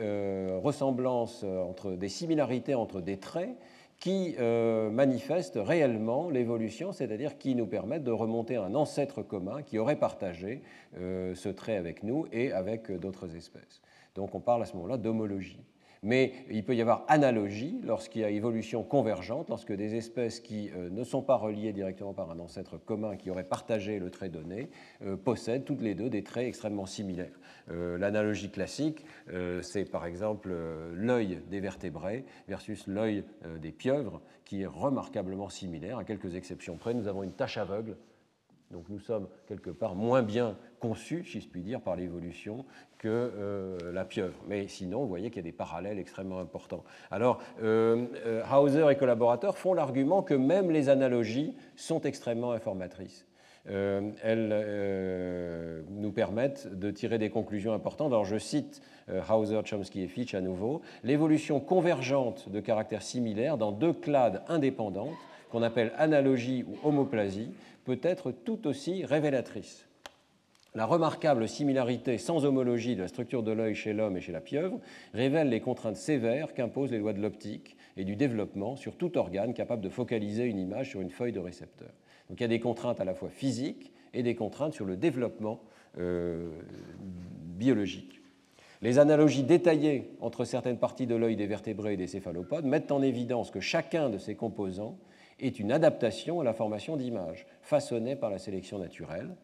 [0.62, 3.54] ressemblances entre des similarités entre des traits
[4.02, 9.62] qui euh, manifestent réellement l'évolution, c'est-à-dire qui nous permettent de remonter à un ancêtre commun
[9.62, 10.60] qui aurait partagé
[10.98, 13.80] euh, ce trait avec nous et avec d'autres espèces.
[14.16, 15.64] Donc on parle à ce moment-là d'homologie.
[16.04, 20.68] Mais il peut y avoir analogie lorsqu'il y a évolution convergente, lorsque des espèces qui
[20.74, 24.28] euh, ne sont pas reliées directement par un ancêtre commun qui aurait partagé le trait
[24.28, 24.68] donné
[25.02, 27.38] euh, possèdent toutes les deux des traits extrêmement similaires.
[27.70, 29.05] Euh, l'analogie classique,
[29.62, 30.55] c'est par exemple
[30.94, 33.25] l'œil des vertébrés versus l'œil
[33.61, 36.94] des pieuvres, qui est remarquablement similaire, à quelques exceptions près.
[36.94, 37.96] Nous avons une tache aveugle
[38.72, 42.64] donc nous sommes quelque part moins bien conçus, si je puis dire, par l'évolution
[42.98, 44.38] que euh, la pieuvre.
[44.48, 46.83] Mais sinon, vous voyez qu'il y a des parallèles extrêmement importants.
[47.11, 53.27] Alors, euh, euh, Hauser et collaborateurs font l'argument que même les analogies sont extrêmement informatrices.
[53.66, 58.12] Elles nous permettent de tirer des conclusions importantes.
[58.12, 58.83] Alors, je cite
[59.31, 60.83] Hauser, Chomsky et Fitch à nouveau.
[61.05, 65.14] L'évolution convergente de caractères similaires dans deux clades indépendantes,
[65.51, 67.53] qu'on appelle analogie ou homoplasie,
[67.85, 69.87] peut être tout aussi révélatrice.
[70.75, 74.40] La remarquable similarité sans homologie de la structure de l'œil chez l'homme et chez la
[74.40, 74.81] pieuvre
[75.12, 79.53] révèle les contraintes sévères qu'imposent les lois de l'optique et du développement sur tout organe
[79.53, 81.90] capable de focaliser une image sur une feuille de récepteur.
[82.32, 84.96] Donc il y a des contraintes à la fois physiques et des contraintes sur le
[84.96, 85.60] développement
[85.98, 86.48] euh,
[87.58, 88.22] biologique.
[88.80, 93.02] Les analogies détaillées entre certaines parties de l'œil des vertébrés et des céphalopodes mettent en
[93.02, 94.96] évidence que chacun de ces composants
[95.40, 99.36] est une adaptation à la formation d'images façonnée par la sélection naturelle.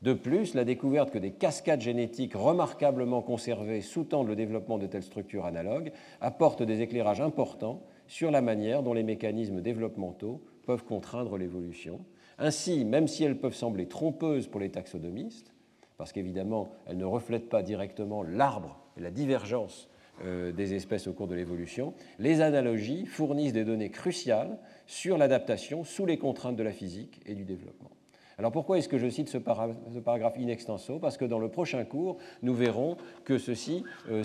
[0.00, 5.02] De plus, la découverte que des cascades génétiques remarquablement conservées sous-tendent le développement de telles
[5.02, 11.38] structures analogues apporte des éclairages importants sur la manière dont les mécanismes développementaux peuvent contraindre
[11.38, 12.04] l'évolution.
[12.36, 15.54] Ainsi, même si elles peuvent sembler trompeuses pour les taxonomistes,
[15.96, 19.88] parce qu'évidemment, elles ne reflètent pas directement l'arbre et la divergence
[20.26, 25.84] euh, des espèces au cours de l'évolution, les analogies fournissent des données cruciales sur l'adaptation
[25.84, 27.90] sous les contraintes de la physique et du développement.
[28.36, 30.98] Alors pourquoi est-ce que je cite ce, paragraphe in extenso?
[30.98, 34.22] Parce que dans le prochain cours, nous verrons que ceci euh,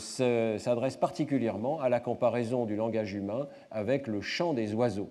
[0.59, 5.09] s'adresse particulièrement à la comparaison du langage humain avec le chant des oiseaux.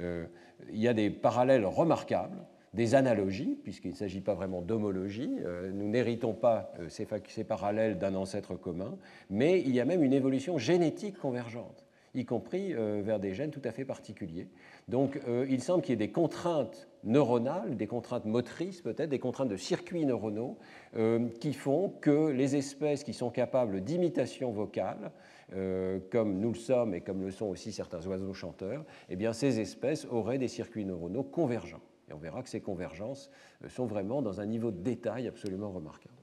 [0.00, 0.26] Euh,
[0.70, 2.44] il y a des parallèles remarquables,
[2.74, 5.36] des analogies, puisqu'il ne s'agit pas vraiment d'homologie.
[5.44, 8.98] Euh, nous n'héritons pas ces, ces parallèles d'un ancêtre commun,
[9.30, 13.62] mais il y a même une évolution génétique convergente y compris vers des gènes tout
[13.64, 14.48] à fait particuliers.
[14.88, 19.48] Donc il semble qu'il y ait des contraintes neuronales, des contraintes motrices peut-être, des contraintes
[19.48, 20.58] de circuits neuronaux
[20.96, 25.10] euh, qui font que les espèces qui sont capables d'imitation vocale,
[25.54, 29.60] euh, comme nous le sommes et comme le sont aussi certains oiseaux chanteurs, eh ces
[29.60, 31.82] espèces auraient des circuits neuronaux convergents.
[32.08, 33.30] Et on verra que ces convergences
[33.64, 36.17] euh, sont vraiment dans un niveau de détail absolument remarquable.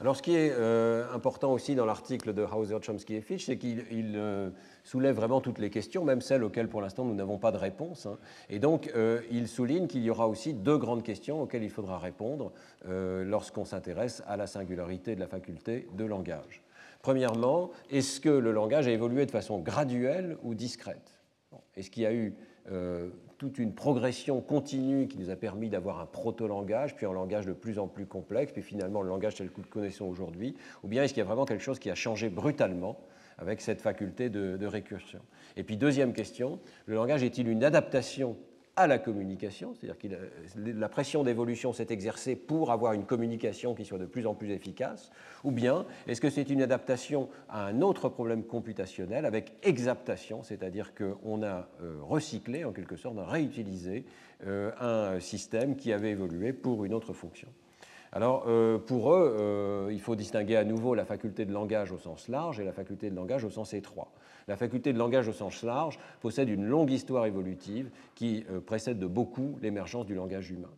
[0.00, 3.58] Alors, ce qui est euh, important aussi dans l'article de Hauser, Chomsky et Fitch, c'est
[3.58, 3.82] qu'il
[4.14, 4.48] euh,
[4.84, 8.06] soulève vraiment toutes les questions, même celles auxquelles pour l'instant nous n'avons pas de réponse.
[8.06, 8.16] Hein.
[8.48, 11.98] Et donc, euh, il souligne qu'il y aura aussi deux grandes questions auxquelles il faudra
[11.98, 12.52] répondre
[12.86, 16.62] lorsqu'on s'intéresse à la singularité de la faculté de langage.
[17.02, 21.20] Premièrement, est-ce que le langage a évolué de façon graduelle ou discrète?
[21.76, 22.34] Est-ce qu'il y a eu
[23.38, 27.52] toute une progression continue qui nous a permis d'avoir un proto-langage, puis un langage de
[27.52, 30.56] plus en plus complexe, puis finalement le langage tel que nous le connaissons aujourd'hui.
[30.82, 32.98] Ou bien est-ce qu'il y a vraiment quelque chose qui a changé brutalement
[33.38, 35.20] avec cette faculté de, de récursion?
[35.56, 38.36] Et puis deuxième question, le langage est-il une adaptation
[38.78, 40.06] à la communication, c'est-à-dire que
[40.64, 44.52] la pression d'évolution s'est exercée pour avoir une communication qui soit de plus en plus
[44.52, 45.10] efficace,
[45.42, 50.92] ou bien est-ce que c'est une adaptation à un autre problème computationnel avec exaptation, c'est-à-dire
[50.94, 54.04] qu'on a euh, recyclé, en quelque sorte, on a réutilisé
[54.46, 57.48] euh, un système qui avait évolué pour une autre fonction.
[58.12, 62.28] Alors, euh, pour eux, il faut distinguer à nouveau la faculté de langage au sens
[62.28, 64.12] large et la faculté de langage au sens étroit.
[64.48, 68.98] La faculté de langage au sens large possède une longue histoire évolutive qui euh, précède
[68.98, 70.72] de beaucoup l'émergence du langage humain.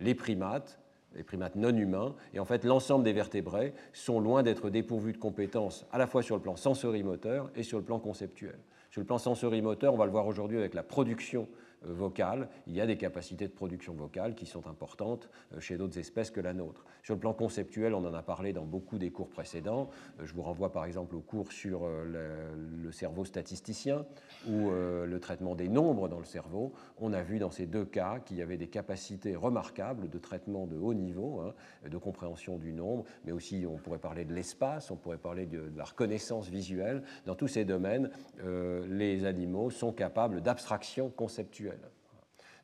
[0.00, 0.80] Les primates,
[1.14, 5.18] les primates non humains, et en fait l'ensemble des vertébrés sont loin d'être dépourvus de
[5.18, 8.58] compétences à la fois sur le plan sensorimoteur et sur le plan conceptuel.
[8.90, 11.46] Sur le plan sensorimoteur, on va le voir aujourd'hui avec la production
[11.82, 15.98] vocale, il y a des capacités de production vocale qui sont importantes euh, chez d'autres
[15.98, 16.84] espèces que la nôtre.
[17.02, 19.88] Sur le plan conceptuel, on en a parlé dans beaucoup des cours précédents.
[20.18, 24.04] Euh, je vous renvoie par exemple au cours sur le, cerveau statisticien
[24.48, 26.72] ou le traitement des nombres dans le cerveau.
[26.98, 30.66] On a vu dans ces deux cas qu'il y avait des capacités remarquables de traitement
[30.66, 31.54] de haut niveau, hein,
[31.88, 35.70] de compréhension du nombre, mais aussi on pourrait parler de l'espace, on pourrait parler de,
[35.76, 37.04] la reconnaissance visuelle.
[37.26, 38.10] Dans tous ces domaines,
[38.88, 41.69] les animaux sont capables d'abstraction conceptuelle.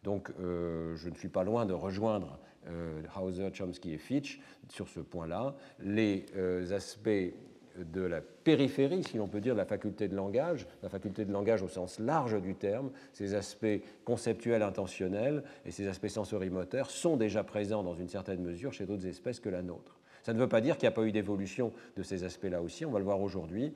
[0.07, 2.39] Donc euh, je ne suis pas loin de rejoindre
[2.69, 5.57] euh, Hauser, Chomsky et Fitch sur ce point-là.
[5.81, 7.11] Les euh, aspects
[7.77, 11.33] de la périphérie, si l'on peut dire, de la faculté de langage, la faculté de
[11.33, 17.17] langage au sens large du terme, ces aspects conceptuels intentionnels et ces aspects sensorimoteurs sont
[17.17, 19.99] déjà présents dans une certaine mesure chez d'autres espèces que la nôtre.
[20.23, 22.87] Ça ne veut pas dire qu'il n'y a pas eu d'évolution de ces aspects-là aussi,
[22.87, 23.75] on va le voir aujourd'hui,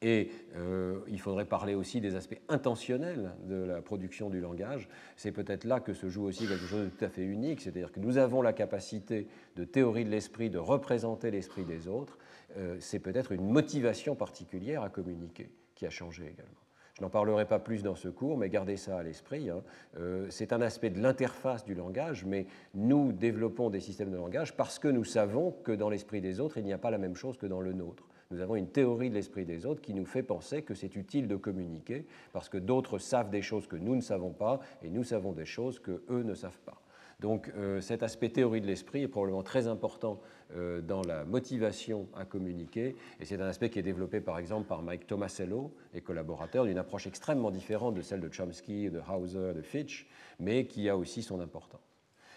[0.00, 4.88] et euh, il faudrait parler aussi des aspects intentionnels de la production du langage.
[5.16, 7.90] C'est peut-être là que se joue aussi quelque chose de tout à fait unique, c'est-à-dire
[7.90, 12.18] que nous avons la capacité de théorie de l'esprit, de représenter l'esprit des autres.
[12.56, 16.54] Euh, c'est peut-être une motivation particulière à communiquer qui a changé également.
[16.94, 19.50] Je n'en parlerai pas plus dans ce cours, mais gardez ça à l'esprit.
[19.50, 19.62] Hein.
[19.98, 24.56] Euh, c'est un aspect de l'interface du langage, mais nous développons des systèmes de langage
[24.56, 27.14] parce que nous savons que dans l'esprit des autres, il n'y a pas la même
[27.14, 30.04] chose que dans le nôtre nous avons une théorie de l'esprit des autres qui nous
[30.04, 33.96] fait penser que c'est utile de communiquer parce que d'autres savent des choses que nous
[33.96, 36.82] ne savons pas et nous savons des choses que eux ne savent pas.
[37.20, 40.20] Donc euh, cet aspect théorie de l'esprit est probablement très important
[40.54, 44.68] euh, dans la motivation à communiquer et c'est un aspect qui est développé par exemple
[44.68, 49.52] par Mike Tomasello et collaborateurs d'une approche extrêmement différente de celle de Chomsky, de Hauser,
[49.54, 50.06] de Fitch,
[50.38, 51.80] mais qui a aussi son importance.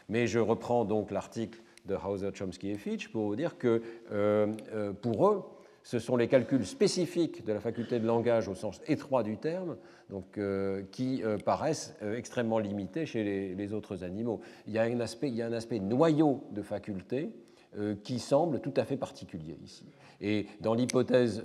[0.09, 4.93] Mais je reprends donc l'article de Hauser, Chomsky et Fitch pour vous dire que euh,
[4.93, 5.43] pour eux,
[5.83, 9.77] ce sont les calculs spécifiques de la faculté de langage au sens étroit du terme,
[10.09, 14.41] donc, euh, qui euh, paraissent euh, extrêmement limités chez les, autres animaux.
[14.67, 17.31] Il y, a un aspect, il y a un aspect noyau de faculté
[18.03, 19.85] qui semble tout à fait particulier ici.
[20.21, 21.43] Et dans l'hypothèse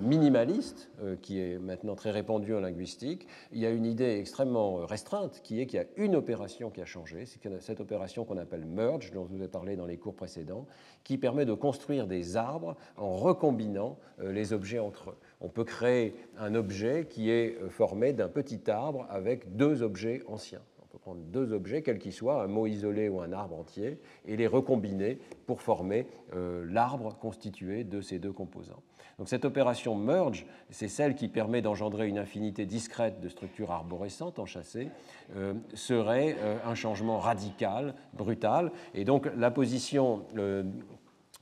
[0.00, 0.90] minimaliste,
[1.22, 5.60] qui est maintenant très répandue en linguistique, il y a une idée extrêmement restreinte qui
[5.60, 9.12] est qu'il y a une opération qui a changé, c'est cette opération qu'on appelle merge,
[9.12, 10.66] dont je vous ai parlé dans les cours précédents,
[11.04, 16.14] qui permet de construire des arbres en recombinant les objets entre eux on peut créer
[16.36, 20.62] un objet qui est euh, formé d'un petit arbre avec deux objets anciens.
[20.88, 23.98] On peut prendre deux objets, quels qu'ils soient, un mot isolé ou un arbre entier,
[24.26, 28.82] et les recombiner pour former euh, l'arbre constitué de ces deux composants.
[29.18, 34.38] Donc cette opération merge, c'est celle qui permet d'engendrer une infinité discrète de structures arborescentes
[34.38, 34.88] enchâssées,
[35.36, 38.70] euh, serait un changement radical, brutal.
[38.94, 40.24] Et donc la position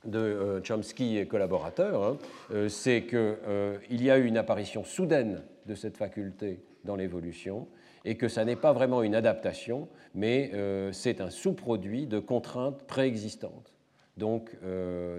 [0.06, 2.18] de euh, Chomsky et collaborateurs, hein,
[2.52, 7.66] euh, c'est qu'il euh, y a eu une apparition soudaine de cette faculté dans l'évolution
[8.06, 10.52] et que ça n'est pas vraiment une adaptation, mais
[10.92, 13.74] c'est un sous-produit de contraintes préexistantes.
[14.16, 14.56] Donc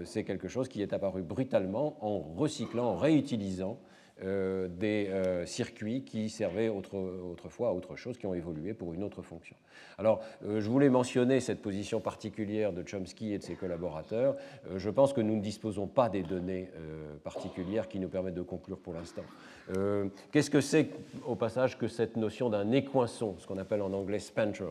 [0.04, 3.78] c'est quelque chose qui est apparu brutalement en recyclant, en réutilisant
[4.24, 9.04] euh, des euh, circuits qui servaient autrefois à autre chose, qui ont évolué pour une
[9.04, 9.54] autre fonction.
[9.96, 14.34] Alors, euh, je voulais mentionner cette position particulière de Chomsky et de ses collaborateurs.
[14.76, 16.68] je pense que nous ne disposons pas des données
[17.22, 19.22] particulières qui nous permettent de conclure pour l'instant.
[20.32, 20.88] Qu'est-ce que c'est,
[21.26, 24.68] au passage, que cette notion d'un écoinçon, ce qu'on appelle en anglais spandrel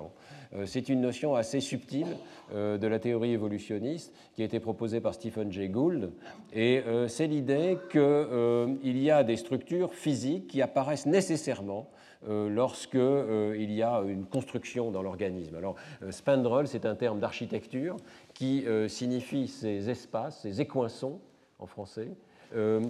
[0.66, 2.18] C'est une notion assez subtile
[2.54, 6.12] de la théorie évolutionniste qui a été proposée par Stephen Jay Gould,
[6.54, 11.90] et c'est l'idée qu'il y a des structures physiques qui apparaissent nécessairement
[12.28, 15.56] euh, lorsqu'il euh, y a une construction dans l'organisme.
[15.56, 17.96] Alors, euh, spandrel, c'est un terme d'architecture
[18.34, 21.20] qui signifie ces espaces, ces écoinçons
[21.58, 22.10] en français,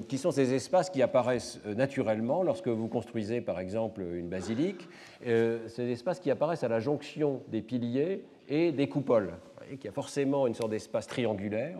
[0.09, 4.89] qui sont ces espaces qui apparaissent naturellement lorsque vous construisez par exemple une basilique,
[5.23, 9.33] ces espaces qui apparaissent à la jonction des piliers et des coupoles,
[9.79, 11.79] qui a forcément une sorte d'espace triangulaire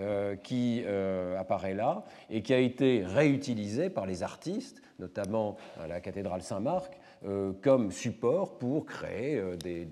[0.00, 5.86] euh, qui euh, apparaît là et qui a été réutilisé par les artistes, notamment à
[5.86, 9.86] la cathédrale Saint-Marc, euh, comme support pour créer des,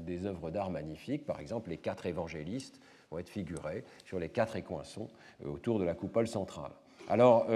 [0.00, 1.24] des, œuvres d'art magnifiques.
[1.24, 2.78] Par exemple, les quatre évangélistes
[3.10, 5.08] vont être figurés sur les quatre écoinçons
[5.42, 6.72] autour de la coupole centrale.
[7.08, 7.46] Alors,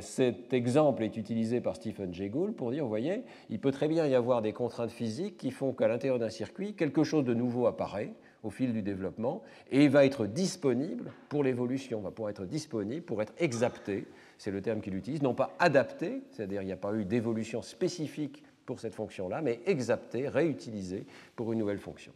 [0.00, 3.86] cet exemple est utilisé par Stephen Jay Gould pour dire, vous voyez, il peut très
[3.86, 7.34] bien y avoir des contraintes physiques qui font qu'à l'intérieur d'un circuit, quelque chose de
[7.34, 12.44] nouveau apparaît, au fil du développement et va être disponible pour l'évolution, va pouvoir être
[12.44, 14.06] disponible pour être exapté,
[14.38, 17.62] c'est le terme qu'il utilise, non pas adapté, c'est-à-dire il n'y a pas eu d'évolution
[17.62, 22.12] spécifique pour cette fonction-là, mais exapté, réutilisé pour une nouvelle fonction.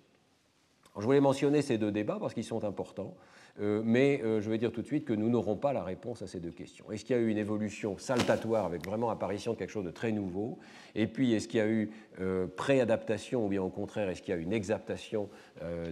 [0.96, 3.14] je voulais mentionner ces deux débats parce qu'ils sont importants.
[3.60, 6.22] Euh, mais euh, je vais dire tout de suite que nous n'aurons pas la réponse
[6.22, 6.90] à ces deux questions.
[6.90, 9.90] Est-ce qu'il y a eu une évolution saltatoire avec vraiment apparition de quelque chose de
[9.90, 10.58] très nouveau?
[10.94, 14.32] Et puis, est-ce qu'il y a eu euh, préadaptation ou bien au contraire, est-ce qu'il
[14.32, 15.28] y a eu une exaptation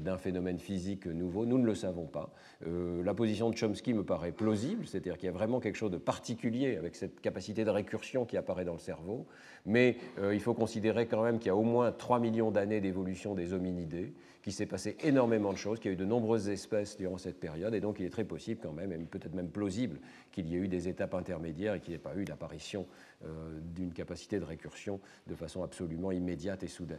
[0.00, 1.46] d'un phénomène physique nouveau?
[1.46, 2.30] Nous ne le savons pas.
[2.66, 5.98] la position de Chomsky me paraît plausible, c'est-à-dire qu'il y a vraiment quelque chose de
[5.98, 9.26] particulier avec cette capacité de récursion qui apparaît dans le cerveau,
[9.66, 9.96] mais
[10.32, 13.52] il faut considérer quand même qu'il y a au moins 3 millions d'années d'évolution des
[13.52, 17.18] hominidés qu'il s'est passé énormément de choses, qu'il y a eu de nombreuses espèces durant
[17.18, 19.98] cette période, et donc il est très possible quand même, et peut-être même plausible,
[20.32, 22.86] qu'il y ait eu des étapes intermédiaires et qu'il n'y ait pas eu l'apparition
[23.24, 26.98] euh, d'une capacité de récursion de façon absolument immédiate et soudaine.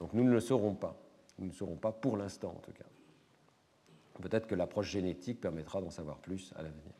[0.00, 0.96] Donc nous ne le saurons pas.
[1.38, 2.84] Nous ne le saurons pas pour l'instant en tout cas.
[4.20, 6.92] Peut-être que l'approche génétique permettra d'en savoir plus à l'avenir.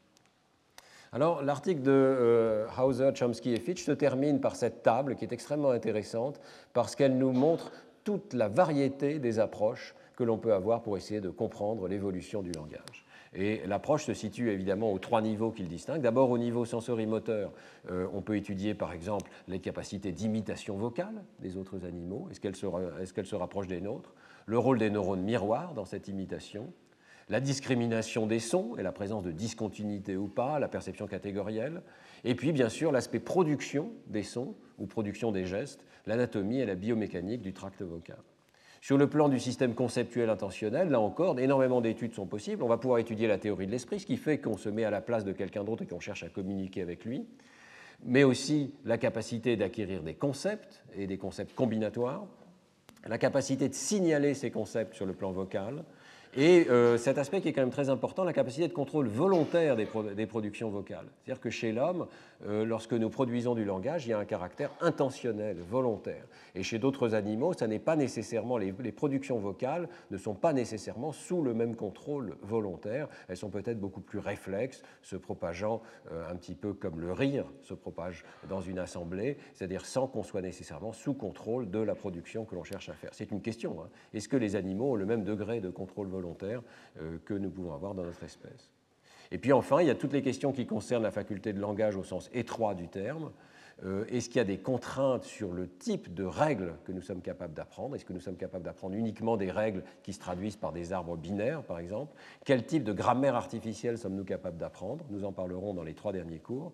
[1.14, 5.32] Alors, l'article de euh, Hauser, Chomsky et Fitch se termine par cette table qui est
[5.32, 6.40] extrêmement intéressante
[6.72, 7.70] parce qu'elle nous montre
[8.04, 12.52] toute la variété des approches que l'on peut avoir pour essayer de comprendre l'évolution du
[12.52, 13.04] langage.
[13.34, 16.02] Et l'approche se situe évidemment aux trois niveaux qu'il distingue.
[16.02, 17.50] D'abord, au niveau sensorimoteur,
[17.90, 22.28] euh, on peut étudier par exemple les capacités d'imitation vocale des autres animaux.
[22.30, 24.12] Est-ce qu'elles se, se rapprochent des nôtres?
[24.44, 26.72] Le rôle des neurones miroirs dans cette imitation
[27.28, 31.82] la discrimination des sons et la présence de discontinuité ou pas, la perception catégorielle,
[32.24, 36.74] et puis bien sûr l'aspect production des sons ou production des gestes, l'anatomie et la
[36.74, 38.18] biomécanique du tract vocal.
[38.80, 42.64] Sur le plan du système conceptuel intentionnel, là encore, énormément d'études sont possibles.
[42.64, 44.90] On va pouvoir étudier la théorie de l'esprit, ce qui fait qu'on se met à
[44.90, 47.24] la place de quelqu'un d'autre et qu'on cherche à communiquer avec lui,
[48.04, 52.26] mais aussi la capacité d'acquérir des concepts et des concepts combinatoires,
[53.06, 55.85] la capacité de signaler ces concepts sur le plan vocal,
[56.35, 59.77] et euh, cet aspect qui est quand même très important, la capacité de contrôle volontaire
[59.77, 61.05] des, productions vocales.
[61.18, 62.07] C'est-à-dire que chez l'homme,
[62.47, 66.25] euh, lorsque nous produisons du langage, il y a un caractère intentionnel, volontaire.
[66.55, 71.12] Et chez d'autres animaux, ça n'est pas nécessairement les, productions vocales ne sont pas nécessairement
[71.12, 73.09] sous le même contrôle volontaire.
[73.29, 77.45] Elles sont peut-être beaucoup plus réflexes, se propageant euh, un petit peu comme le rire
[77.61, 82.47] se propage dans une assemblée, c'est-à-dire sans qu'on soit nécessairement sous contrôle de la production
[82.47, 83.11] que l'on cherche à faire.
[83.12, 83.83] C'est une question.
[83.83, 83.91] Hein.
[84.14, 86.22] Est-ce que les animaux ont le même degré de contrôle volontaire
[87.01, 88.70] euh, que nous pouvons avoir dans notre espèce
[89.31, 91.97] Et puis enfin, il y a toutes les questions qui concernent la faculté de langage
[91.97, 93.31] au sens étroit du terme.
[93.85, 97.20] Euh, est-ce qu'il y a des contraintes sur le type de règles que nous sommes
[97.20, 97.97] capables d'apprendre?
[97.97, 101.16] Est-ce que nous sommes capables d'apprendre uniquement des règles qui se traduisent par des arbres
[101.16, 102.14] binaires, par exemple?
[102.45, 105.05] Quel type de grammaire artificielle sommes-nous capables d'apprendre?
[105.11, 106.73] Nous en parlerons dans les trois derniers cours.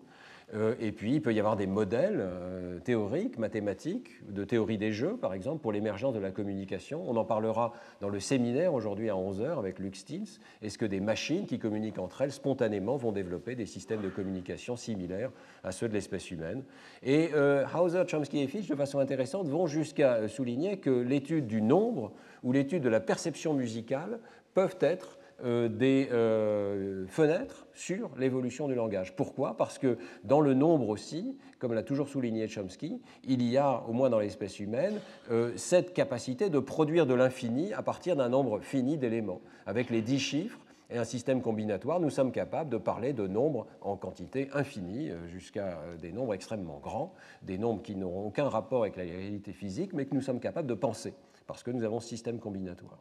[0.55, 4.91] Euh, et puis, il peut y avoir des modèles euh, théoriques, mathématiques, de théorie des
[4.91, 7.03] jeux, par exemple, pour l'émergence de la communication.
[7.07, 10.39] On en parlera dans le séminaire aujourd'hui à 11h avec Luc Stills.
[10.61, 14.75] Est-ce que des machines qui communiquent entre elles spontanément vont développer des systèmes de communication
[14.75, 15.31] similaires
[15.63, 16.63] à ceux de l'espèce humaine?
[17.03, 21.61] Et euh, Hauser, Chomsky et Fitch, de façon intéressante, vont jusqu'à souligner que l'étude du
[21.61, 22.11] nombre
[22.43, 24.19] ou l'étude de la perception musicale
[24.55, 29.15] peuvent être des euh, fenêtres sur l'évolution du langage.
[29.15, 29.55] Pourquoi?
[29.57, 33.93] Parce que dans le nombre aussi, comme l'a toujours souligné Chomsky, il y a, au
[33.93, 34.99] moins dans l'espèce humaine,
[35.31, 39.41] euh, cette capacité de produire de l'infini à partir d'un nombre fini d'éléments.
[39.65, 40.59] Avec les dix chiffres,
[40.91, 45.77] et un système combinatoire, nous sommes capables de parler de nombres en quantité infinie, jusqu'à
[46.01, 47.13] des nombres extrêmement grands,
[47.43, 50.67] des nombres qui n'auront aucun rapport avec la réalité physique, mais que nous sommes capables
[50.67, 51.13] de penser,
[51.45, 52.97] parce que nous avons ce système combinatoire.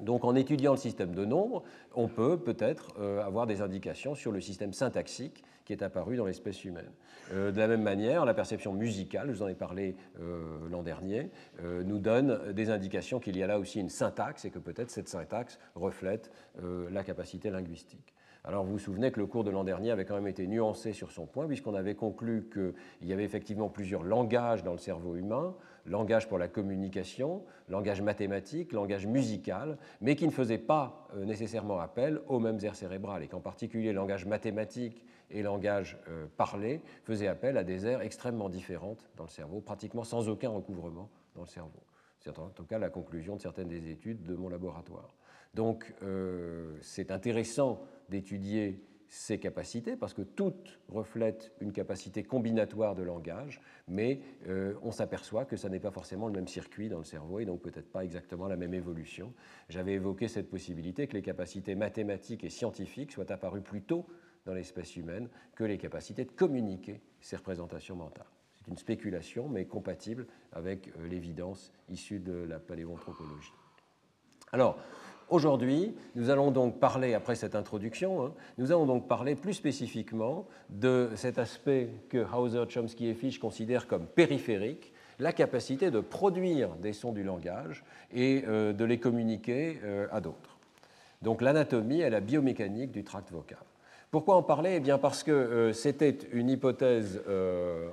[0.00, 1.62] Donc en étudiant le système de nombres,
[1.94, 6.24] on peut peut-être euh, avoir des indications sur le système syntaxique qui est apparu dans
[6.24, 6.90] l'espèce humaine.
[7.32, 10.40] Euh, de la même manière, la perception musicale, je vous en ai parlé euh,
[10.70, 11.30] l'an dernier,
[11.84, 15.08] nous donne des indications qu'il y a là aussi une syntaxe et que peut-être cette
[15.08, 16.30] syntaxe reflète
[16.90, 18.14] la capacité linguistique.
[18.44, 20.92] Alors vous vous souvenez que le cours de l'an dernier avait quand même été nuancé
[20.92, 25.16] sur son point, puisqu'on avait conclu qu'il y avait effectivement plusieurs langages dans le cerveau
[25.16, 25.54] humain,
[25.88, 31.80] langage pour la communication, langage mathématique, langage musical, mais qui ne faisait pas euh, nécessairement
[31.80, 37.28] appel aux mêmes aires cérébrales, et qu'en particulier langage mathématique et langage euh, parlé faisaient
[37.28, 41.48] appel à des aires extrêmement différentes dans le cerveau, pratiquement sans aucun recouvrement dans le
[41.48, 41.82] cerveau.
[42.20, 45.14] C'est en tout cas la conclusion de certaines des études de mon laboratoire.
[45.54, 53.02] Donc euh, c'est intéressant d'étudier ces capacités, parce que toutes reflètent une capacité combinatoire de
[53.02, 57.04] langage, mais euh, on s'aperçoit que ça n'est pas forcément le même circuit dans le
[57.04, 59.32] cerveau et donc peut-être pas exactement la même évolution.
[59.70, 64.06] J'avais évoqué cette possibilité que les capacités mathématiques et scientifiques soient apparues plus tôt
[64.44, 68.26] dans l'espèce humaine que les capacités de communiquer ces représentations mentales.
[68.54, 73.52] C'est une spéculation, mais compatible avec euh, l'évidence issue de la paléoanthropologie.
[74.52, 74.78] Alors,
[75.30, 80.46] Aujourd'hui, nous allons donc parler, après cette introduction, hein, nous allons donc parler plus spécifiquement
[80.70, 86.70] de cet aspect que Hauser, Chomsky et Fish considèrent comme périphérique, la capacité de produire
[86.76, 90.56] des sons du langage et euh, de les communiquer euh, à d'autres.
[91.20, 93.58] Donc l'anatomie et la biomécanique du tract vocal.
[94.10, 94.76] Pourquoi en parler?
[94.76, 97.20] Eh bien parce que euh, c'était une hypothèse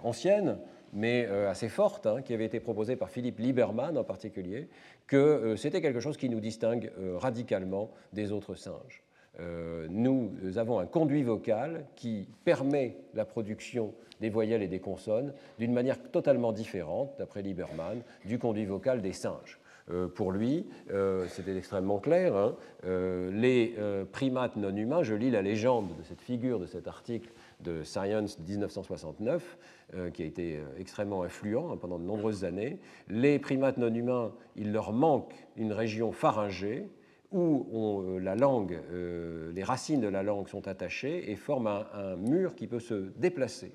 [0.03, 0.57] ancienne,
[0.93, 4.69] mais assez forte, hein, qui avait été proposée par Philippe Lieberman en particulier,
[5.07, 9.03] que euh, c'était quelque chose qui nous distingue euh, radicalement des autres singes.
[9.39, 15.33] Euh, nous avons un conduit vocal qui permet la production des voyelles et des consonnes
[15.59, 19.59] d'une manière totalement différente, d'après Lieberman, du conduit vocal des singes.
[20.15, 20.65] pour lui,
[21.27, 23.75] c'était extrêmement clair, hein, les
[24.13, 27.29] primates non humains, je lis la légende de cette figure de cet article
[27.61, 29.57] de Science 1969,
[29.93, 32.79] euh, qui a été euh, extrêmement influent hein, pendant de nombreuses années.
[33.07, 36.87] Les primates non humains, il leur manque une région pharyngée
[37.31, 38.79] où euh, la langue,
[39.53, 43.73] les racines de la langue sont attachées et forment un, mur qui peut se déplacer.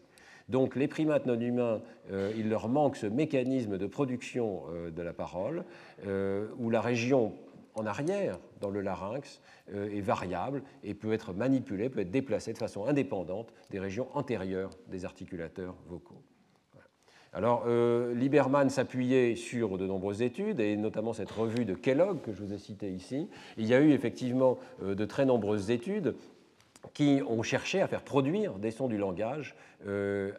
[0.49, 5.65] Donc les primates non humains, il leur manque ce mécanisme de production de la parole,
[6.59, 7.35] où la région
[7.75, 9.41] en arrière dans le larynx
[9.73, 14.09] euh, est variable et peut être manipulée, peut être déplacée de façon indépendante des régions
[14.15, 16.23] antérieures des articulateurs vocaux.
[17.33, 22.33] Alors, euh, Lieberman s'appuyait sur de nombreuses études, et notamment cette revue de Kellogg que
[22.33, 23.29] je vous ai citée ici.
[23.57, 26.17] Il y a eu effectivement euh, de très nombreuses études
[26.93, 29.55] qui ont cherché à faire produire des sons du langage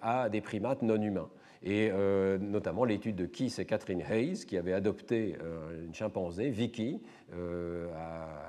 [0.02, 1.30] à des primates non humains
[1.64, 6.50] et euh, notamment l'étude de Keith et Catherine Hayes, qui avaient adopté euh, une chimpanzé,
[6.50, 7.02] Vicky,
[7.34, 7.88] euh,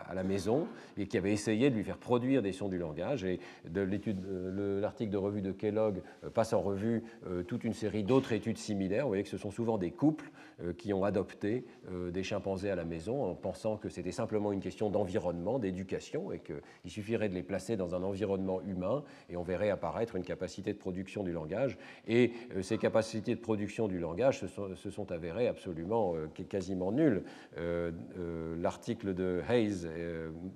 [0.09, 0.67] à, la maison,
[0.99, 3.25] et qui avait essayé de lui faire produire des sons du langage.
[3.25, 6.03] Et de l'article de revue de Kellogg
[6.35, 7.03] passe en revue
[7.49, 9.05] toute une série d'autres études similaires.
[9.05, 10.31] Vous voyez que ce sont souvent des couples
[10.77, 14.91] qui ont adopté des chimpanzés à la maison en pensant que c'était simplement une question
[14.91, 19.71] d'environnement, d'éducation, et qu'il suffirait de les placer dans un environnement humain, et on verrait
[19.71, 21.79] apparaître une capacité de production du langage.
[22.07, 27.23] Et ces capacités de production du langage se sont, avérées absolument euh, quasiment nulles.
[27.59, 29.87] Euh, euh, l'article de Hayes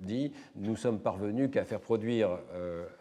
[0.01, 2.39] dit Nous sommes parvenus qu'à faire produire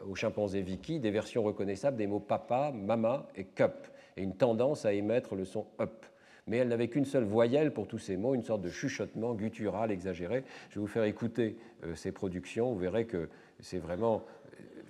[0.07, 4.85] aux chimpanzés Vicky des versions reconnaissables des mots papa, mama et cup, et une tendance
[4.85, 6.05] à émettre le son up
[6.49, 9.91] mais elle n'avait qu'une seule voyelle pour tous ces mots, une sorte de chuchotement guttural
[9.91, 10.45] exagéré.
[10.71, 11.57] Je vais vous faire écouter
[11.97, 14.23] ces productions, vous verrez que c'est vraiment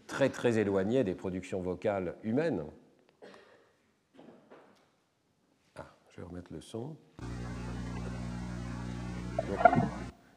[0.07, 2.64] très très éloigné des productions vocales humaines.
[5.77, 6.97] Ah, je vais remettre le son.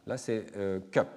[0.09, 1.07] Là, c'est euh, cup.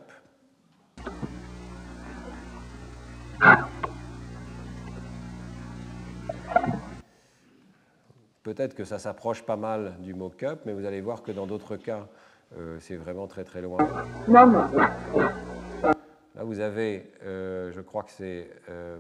[8.43, 11.47] Peut-être que ça s'approche pas mal du mot cup, mais vous allez voir que dans
[11.47, 12.07] d'autres cas,
[12.59, 13.79] euh, c'est vraiment très très loin.
[16.35, 18.51] Là, vous avez, euh, je crois que c'est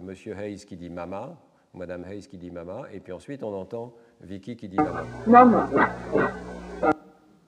[0.00, 1.36] Monsieur Hayes qui dit mama,
[1.74, 4.78] Madame Hayes qui dit mama, et puis ensuite on entend Vicky qui dit
[5.26, 5.68] mama.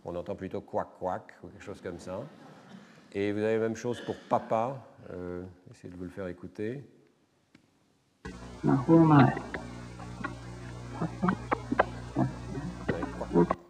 [0.04, 2.20] On entend plutôt quack quack ou quelque chose comme ça.
[3.12, 4.76] Et vous avez la même chose pour papa.
[5.70, 6.84] essayez de vous le faire écouter.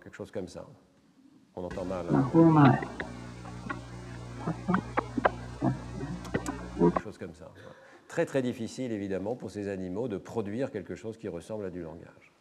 [0.02, 0.66] Quelque chose comme ça.
[1.54, 2.06] On entend mal.
[2.10, 2.30] Hein.
[6.78, 7.50] Quelque chose comme ça.
[8.08, 11.82] Très très difficile évidemment pour ces animaux de produire quelque chose qui ressemble à du
[11.82, 12.33] langage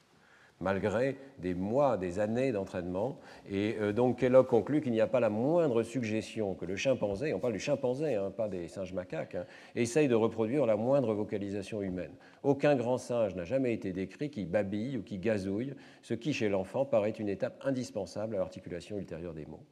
[0.64, 3.20] malgré des mois, des années d'entraînement.
[3.50, 7.34] Et euh, donc Kellogg conclut qu'il n'y a pas la moindre suggestion que le chimpanzé,
[7.34, 9.46] on parle du chimpanzé, hein, pas des singes macaques, hein,
[9.76, 12.14] essaye de reproduire la moindre vocalisation humaine.
[12.42, 16.50] Aucun grand singe n'a jamais été décrit qui babille ou qui gazouille, ce qui chez
[16.50, 19.64] l'enfant paraît une étape indispensable à l'articulation ultérieure des mots.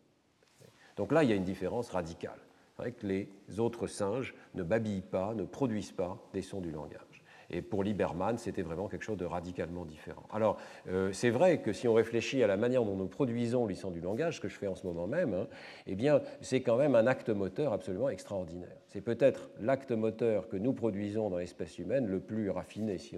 [0.98, 2.40] Donc là, il y a une différence radicale.
[2.76, 6.72] C'est vrai que les autres singes ne babillent pas, ne produisent pas des sons du
[6.72, 7.11] langage.
[7.52, 10.24] Et pour Lieberman, c'était vraiment quelque chose de radicalement différent.
[10.32, 10.58] Alors,
[10.90, 14.02] euh, c'est vrai que si on réfléchit à la manière dont nous produisons sons du
[14.02, 15.48] langage, ce que je fais en ce moment même, hein,
[15.88, 18.78] eh bien, c'est quand même un acte moteur absolument extraordinaire.
[18.88, 22.98] C'est peut-être l'acte moteur que nous produisons dans l'espèce humaine le plus raffiné.
[22.98, 23.18] Si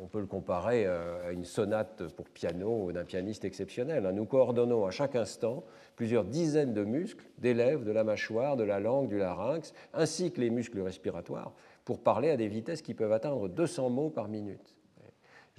[0.00, 4.06] on peut le comparer euh, à une sonate pour piano d'un pianiste exceptionnel.
[4.06, 4.12] Hein.
[4.12, 5.64] Nous coordonnons à chaque instant
[5.96, 10.32] plusieurs dizaines de muscles, des lèvres, de la mâchoire, de la langue, du larynx, ainsi
[10.32, 11.52] que les muscles respiratoires,
[11.86, 14.74] pour parler à des vitesses qui peuvent atteindre 200 mots par minute.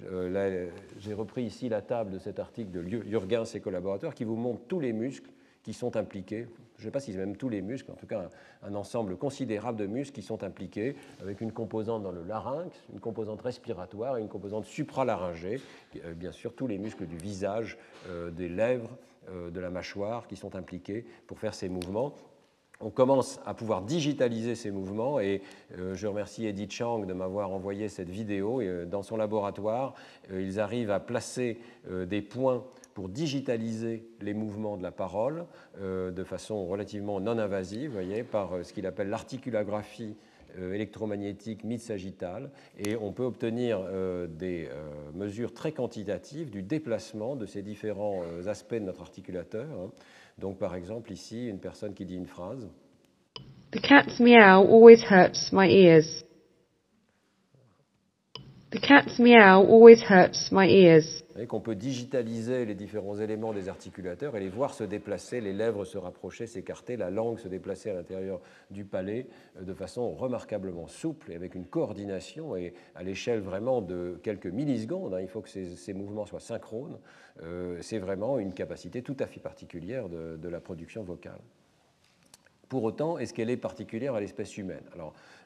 [0.04, 4.36] Euh, j'ai repris ici la table de cet article de Jürgens et collaborateurs qui vous
[4.36, 5.30] montre tous les muscles
[5.64, 6.46] qui sont impliqués.
[6.76, 8.28] Je ne sais pas si c'est même tous les muscles, en tout cas
[8.62, 13.00] un, ensemble considérable de muscles qui sont impliqués, avec une composante dans le larynx, une
[13.00, 15.60] composante respiratoire et une composante supralaryngée,
[16.04, 18.96] euh, bien sûr tous les muscles du visage, euh, des lèvres,
[19.52, 22.14] de la mâchoire qui sont impliqués pour faire ces mouvements
[22.80, 25.42] on commence à pouvoir digitaliser ces mouvements et
[25.76, 28.60] euh, je remercie Eddie Chang de m'avoir envoyé cette vidéo.
[28.60, 29.94] Euh, dans son laboratoire,
[30.30, 31.58] euh, ils arrivent à placer
[31.88, 32.64] des points
[32.94, 35.46] pour digitaliser les mouvements de la parole
[35.80, 40.16] de façon relativement non invasive, voyez, par ce qu'il appelle l'articulagraphie
[40.58, 43.80] électromagnétique mid-sagittale et on peut obtenir
[44.28, 44.68] des
[45.14, 49.66] mesures très quantitatives du déplacement de ces différents aspects de notre articulateur.
[49.70, 49.90] Hein.
[50.38, 52.68] Donc, par exemple, ici, une personne qui dit une phrase.
[53.72, 56.24] The cat's meow always hurts my ears.
[58.70, 61.24] The cat's meow always hurts my ears.
[61.34, 65.54] Vous qu'on peut digitaliser les différents éléments des articulateurs et les voir se déplacer, les
[65.54, 70.12] lèvres se rapprocher, s'écarter, la langue se déplacer à l'intérieur du palais euh, de façon
[70.14, 75.14] remarquablement souple et avec une coordination et à l'échelle vraiment de quelques millisecondes.
[75.14, 76.98] Hein, il faut que ces, mouvements soient synchrones.
[77.42, 81.40] Euh, c'est vraiment une capacité tout à fait particulière de, la production vocale.
[82.68, 84.84] Pour autant, est-ce qu'elle est particulière à l'espèce humaine?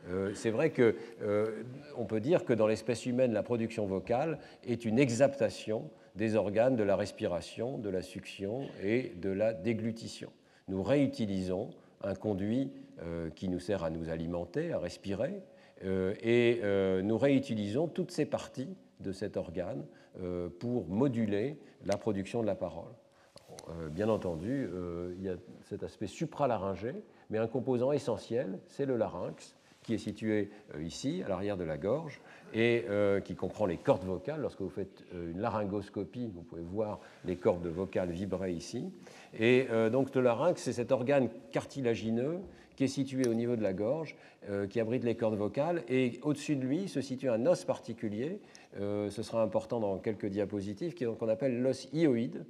[0.09, 0.93] Euh, c'est vrai qu'on
[1.23, 1.63] euh,
[2.09, 6.83] peut dire que dans l'espèce humaine, la production vocale est une exaptation des organes de
[6.83, 10.31] la respiration, de la succion et de la déglutition.
[10.69, 11.71] Nous réutilisons
[12.03, 12.73] un conduit
[13.35, 15.43] qui nous sert à nous alimenter, à respirer,
[15.83, 16.61] et
[17.03, 19.85] nous réutilisons toutes ces parties de cet organe
[20.61, 22.93] pour moduler la production de la parole.
[23.69, 26.95] Euh, bien entendu, euh, il y a cet aspect supralaryngé,
[27.31, 31.65] mais un composant essentiel, c'est le larynx, qui est situé euh, ici, à l'arrière de
[31.65, 32.21] la gorge,
[32.55, 32.85] et
[33.25, 34.43] qui comprend les cordes vocales.
[34.43, 38.93] Lorsque vous faites une laryngoscopie, vous pouvez voir les cordes vocales vibrer ici.
[39.33, 42.41] Et donc le larynx, c'est cet organe cartilagineux
[42.77, 44.17] qui est situé au niveau de la gorge,
[44.69, 48.39] qui abrite les cordes vocales, et au-dessus de lui se situe un os particulier
[48.81, 52.45] euh, ce sera important dans quelques diapositives, qu'on appelle l'os hyoïde,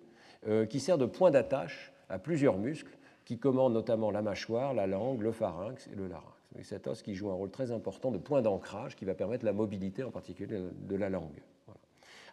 [0.47, 4.87] euh, qui sert de point d'attache à plusieurs muscles qui commandent notamment la mâchoire, la
[4.87, 6.42] langue, le pharynx et le larynx.
[6.59, 9.45] Et cet os qui joue un rôle très important de point d'ancrage qui va permettre
[9.45, 11.43] la mobilité en particulier de la langue.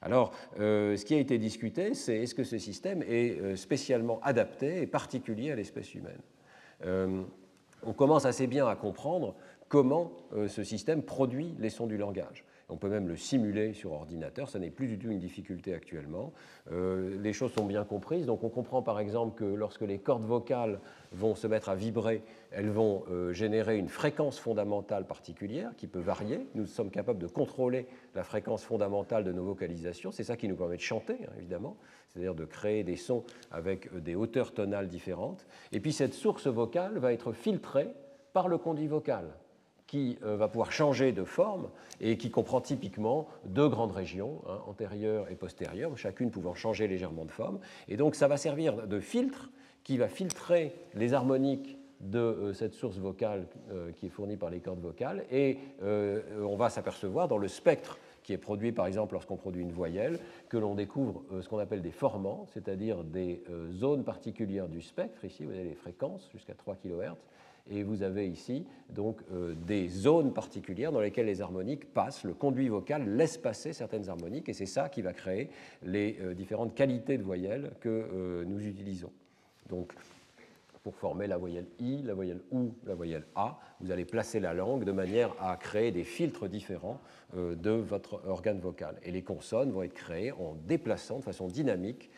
[0.01, 4.82] Alors, euh, ce qui a été discuté, c'est est-ce que ce système est spécialement adapté
[4.82, 6.22] et particulier à l'espèce humaine
[7.84, 9.36] On commence assez bien à comprendre
[9.67, 10.11] comment
[10.47, 14.59] ce système produit les sons du langage On peut même le simuler sur ordinateur, ça
[14.59, 16.32] n'est plus du tout une difficulté actuellement.
[16.72, 20.24] Euh, les choses sont bien comprises, donc on comprend par exemple que lorsque les cordes
[20.24, 20.80] vocales
[21.11, 25.99] vont se mettre à vibrer, elles vont euh, générer une fréquence fondamentale particulière qui peut
[25.99, 26.47] varier.
[26.53, 30.55] Nous sommes capables de contrôler la fréquence fondamentale de nos vocalisations, c'est ça qui nous
[30.55, 31.76] permet de chanter, hein, évidemment,
[32.09, 35.47] c'est-à-dire de créer des sons avec euh, des hauteurs tonales différentes.
[35.72, 37.89] Et puis cette source vocale va être filtrée
[38.32, 39.26] par le conduit vocal
[39.89, 41.67] qui euh, va pouvoir changer de forme
[41.99, 47.25] et qui comprend typiquement deux grandes régions, hein, antérieure et postérieure, chacune pouvant changer légèrement
[47.25, 47.59] de forme.
[47.87, 49.49] Et donc ça va servir de filtre
[49.83, 54.51] qui va filtrer les harmoniques de euh, cette source vocale euh, qui est fournie par
[54.51, 55.25] les cordes vocales.
[55.31, 59.71] Et on va s'apercevoir dans le spectre qui est produit par exemple lorsqu'on produit une
[59.71, 60.19] voyelle,
[60.49, 65.25] que l'on découvre ce qu'on appelle des formants, c'est-à-dire des zones particulières du spectre.
[65.25, 67.15] Ici, vous avez les fréquences jusqu'à 3 kHz
[67.70, 72.24] et vous avez ici donc euh, des zones particulières dans lesquelles les harmoniques passent.
[72.24, 75.49] Le conduit vocal laisse passer certaines harmoniques et c'est ça qui va créer
[75.84, 79.11] les euh, différentes qualités de voyelles que euh, nous utilisons.
[79.70, 79.93] Donc,
[80.82, 84.53] pour former la voyelle I, la voyelle OU, la voyelle A, vous allez placer la
[84.53, 87.01] langue de manière à créer des filtres différents
[87.36, 88.95] de votre organe vocal.
[89.03, 92.09] Et les consonnes vont être créées en déplaçant de façon dynamique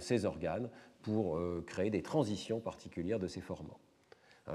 [0.00, 0.70] ces organes
[1.02, 3.78] pour créer des transitions particulières de ces formants.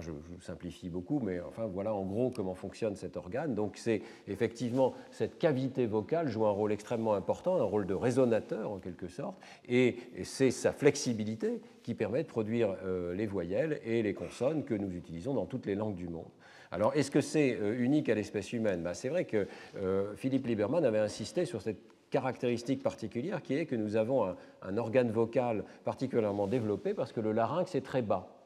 [0.02, 3.56] Je, vous simplifie beaucoup, mais enfin voilà en gros comment fonctionne cet organe.
[3.56, 8.70] Donc c'est effectivement cette cavité vocale joue un rôle extrêmement important, un rôle de résonateur
[8.70, 14.04] en quelque sorte, et c'est sa flexibilité qui permet de produire euh, les voyelles et
[14.04, 16.30] les consonnes que nous utilisons dans toutes les langues du monde.
[16.72, 18.84] Alors est-ce que c'est euh, unique à l'espèce humaine?
[18.84, 21.80] Ben, C'est vrai que euh, Philippe Lieberman avait insisté sur cette
[22.10, 27.32] caractéristique particulière qui est que nous avons un organe vocal particulièrement développé parce que le
[27.32, 28.37] larynx est très bas.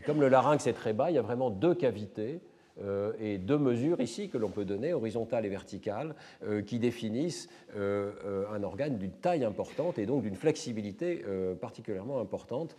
[0.00, 2.40] Et comme le larynx est très bas, il y a vraiment deux cavités
[2.82, 7.50] euh, et deux mesures ici que l'on peut donner, horizontale et verticale, euh, qui définissent
[7.76, 11.22] euh, un organe d'une taille importante et donc d'une flexibilité
[11.60, 12.76] particulièrement importante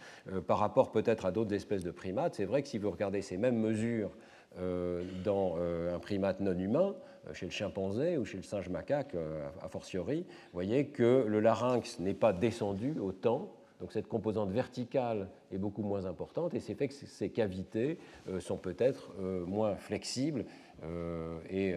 [0.48, 2.34] par rapport peut-être à d'autres espèces de primates.
[2.34, 4.10] C'est vrai que si vous regardez ces mêmes mesures
[5.24, 5.58] dans
[5.94, 6.96] un primate non humain,
[7.34, 9.16] chez le chimpanzé ou chez le singe macaque,
[9.62, 13.52] a fortiori, vous voyez que le larynx n'est pas descendu autant
[13.82, 17.98] donc cette composante verticale est beaucoup moins importante et c'est fait que ces cavités
[18.30, 20.46] euh, sont peut-être euh, moins flexibles.
[20.84, 21.76] Euh, et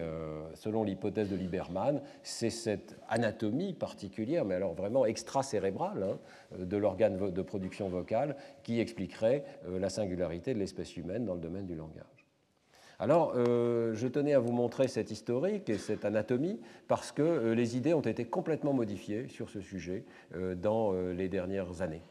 [0.55, 6.19] selon l'hypothèse de Lieberman, c'est cette anatomie particulière, mais alors vraiment extracérébrale, hein,
[6.57, 11.67] de l'organe de production vocale qui expliquerait la singularité de l'espèce humaine dans le domaine
[11.67, 12.14] du langage.
[12.99, 17.55] Alors, euh, je tenais à vous montrer cette historique et cette anatomie parce que euh,
[17.55, 22.01] les idées ont été complètement modifiées sur ce sujet euh, dans les dernières années.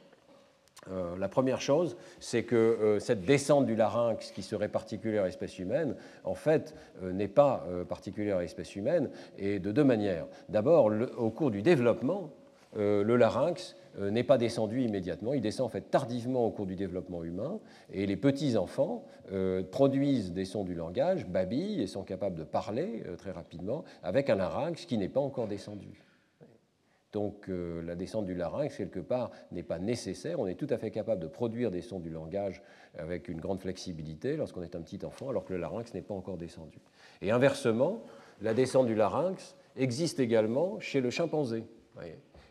[1.18, 5.96] la première chose, c'est que cette descente du larynx qui serait particulière à l'espèce humaine,
[6.24, 9.08] en fait, n'est pas particulière à l'espèce humaine,
[9.38, 10.26] et de deux manières.
[10.50, 12.30] D'abord, au cours du développement,
[12.76, 15.34] le larynx n'est pas descendu immédiatement.
[15.34, 17.60] Il descend en fait tardivement au cours du développement humain.
[17.92, 23.02] Et les petits-enfants euh, produisent des sons du langage, babillent et sont capables de parler
[23.06, 26.02] euh, très rapidement avec un larynx qui n'est pas encore descendu.
[27.12, 30.40] Donc la descente du larynx, quelque part, n'est pas nécessaire.
[30.40, 32.60] On est tout à fait capable de produire des sons du langage
[32.98, 36.14] avec une grande flexibilité lorsqu'on est un petit enfant, alors que le larynx n'est pas
[36.14, 36.80] encore descendu.
[37.22, 38.02] Et inversement,
[38.42, 41.64] la descente du larynx existe également chez le chimpanzé.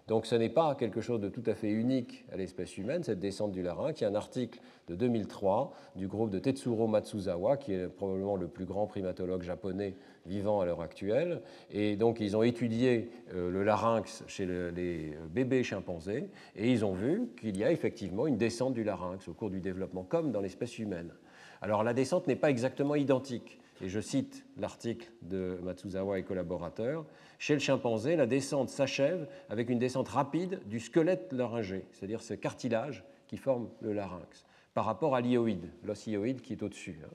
[0.07, 3.19] Donc ce n'est pas quelque chose de tout à fait unique à l'espèce humaine, cette
[3.19, 4.01] descente du larynx.
[4.01, 8.35] Il y a un article de 2003 du groupe de Tetsuro Matsuzawa, qui est probablement
[8.35, 9.95] le plus grand primatologue japonais
[10.25, 11.41] vivant à l'heure actuelle.
[11.71, 16.93] Et donc ils ont étudié euh, le larynx chez les bébés chimpanzés et ils ont
[16.93, 20.41] vu qu'il y a effectivement une descente du larynx au cours du développement, comme dans
[20.41, 21.13] l'espèce humaine.
[21.61, 23.57] Alors la descente n'est pas exactement identique.
[23.83, 27.05] Et je cite l'article de Matsuzawa et collaborateurs.
[27.37, 32.33] Chez le chimpanzé, la descente s'achève avec une descente rapide du squelette laryngé, c'est-à-dire ce
[32.33, 36.97] cartilage qui forme le larynx, par rapport à l'ioïde, l'os qui est au-dessus.
[37.03, 37.13] Hein.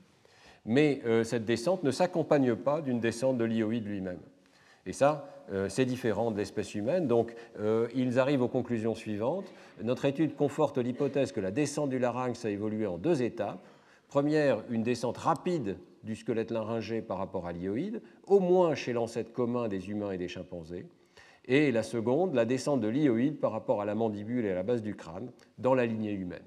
[0.63, 4.21] Mais euh, cette descente ne s'accompagne pas d'une descente de l'ioïde lui-même.
[4.85, 7.07] Et ça, euh, c'est différent de l'espèce humaine.
[7.07, 9.51] Donc, euh, ils arrivent aux conclusions suivantes.
[9.81, 13.65] Notre étude conforte l'hypothèse que la descente du larynx a évolué en deux étapes.
[14.07, 19.31] Première, une descente rapide du squelette laryngé par rapport à l'ioïde, au moins chez l'ancêtre
[19.31, 20.85] commun des humains et des chimpanzés,
[21.45, 24.63] et la seconde, la descente de l'ioïde par rapport à la mandibule et à la
[24.63, 26.43] base du crâne dans la lignée humaine.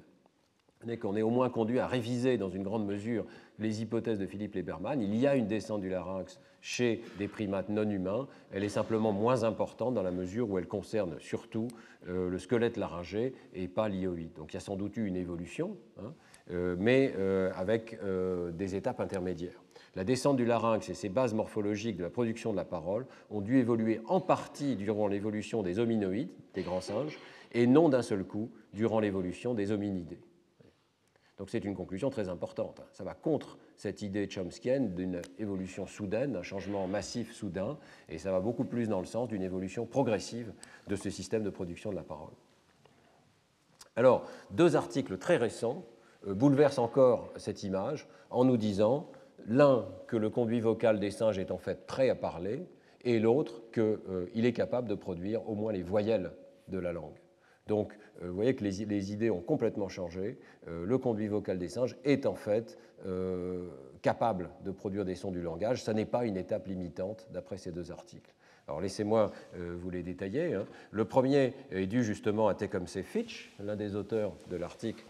[1.00, 3.26] qu'on est au moins conduit à réviser dans une grande mesure
[3.58, 5.00] les hypothèses de Philippe Lieberman.
[5.00, 8.28] Il y a une descente du larynx chez des primates non humains.
[8.52, 11.66] Elle est simplement moins importante dans la mesure où elle concerne surtout
[12.08, 14.32] euh, le squelette laryngé et pas l'ioïde.
[14.34, 16.14] Donc il y a sans doute eu une évolution, hein,
[16.50, 17.98] mais euh, avec
[18.52, 19.62] des étapes intermédiaires.
[19.94, 23.42] La descente du larynx et ses bases morphologiques de la production de la parole ont
[23.42, 27.18] dû évoluer en partie durant l'évolution des hominoïdes, des grands singes,
[27.52, 30.20] et non d'un seul coup durant l'évolution des hominidés.
[31.38, 32.82] Donc c'est une conclusion très importante.
[32.92, 37.78] Ça va contre cette idée chomskienne d'une évolution soudaine, d'un changement massif soudain,
[38.08, 40.52] et ça va beaucoup plus dans le sens d'une évolution progressive
[40.88, 42.32] de ce système de production de la parole.
[43.96, 45.84] Alors, deux articles très récents
[46.26, 49.10] euh, bouleversent encore cette image en nous disant,
[49.46, 52.66] l'un, que le conduit vocal des singes est en fait prêt à parler,
[53.04, 56.32] et l'autre, qu'il euh, est capable de produire au moins les voyelles
[56.68, 57.18] de la langue.
[57.66, 57.92] Donc,
[58.22, 60.38] euh, vous voyez que les, idées ont complètement changé.
[60.66, 62.78] Le conduit vocal des singes est en fait
[64.00, 65.82] capable de produire des sons du langage.
[65.82, 68.32] Ça n'est pas une étape limitante d'après ces deux articles.
[68.68, 70.54] Alors laissez-moi vous les détailler.
[70.54, 70.66] Hein.
[70.92, 75.04] Le premier est dû justement à Tecumseh Fitch, l'un des auteurs de l'article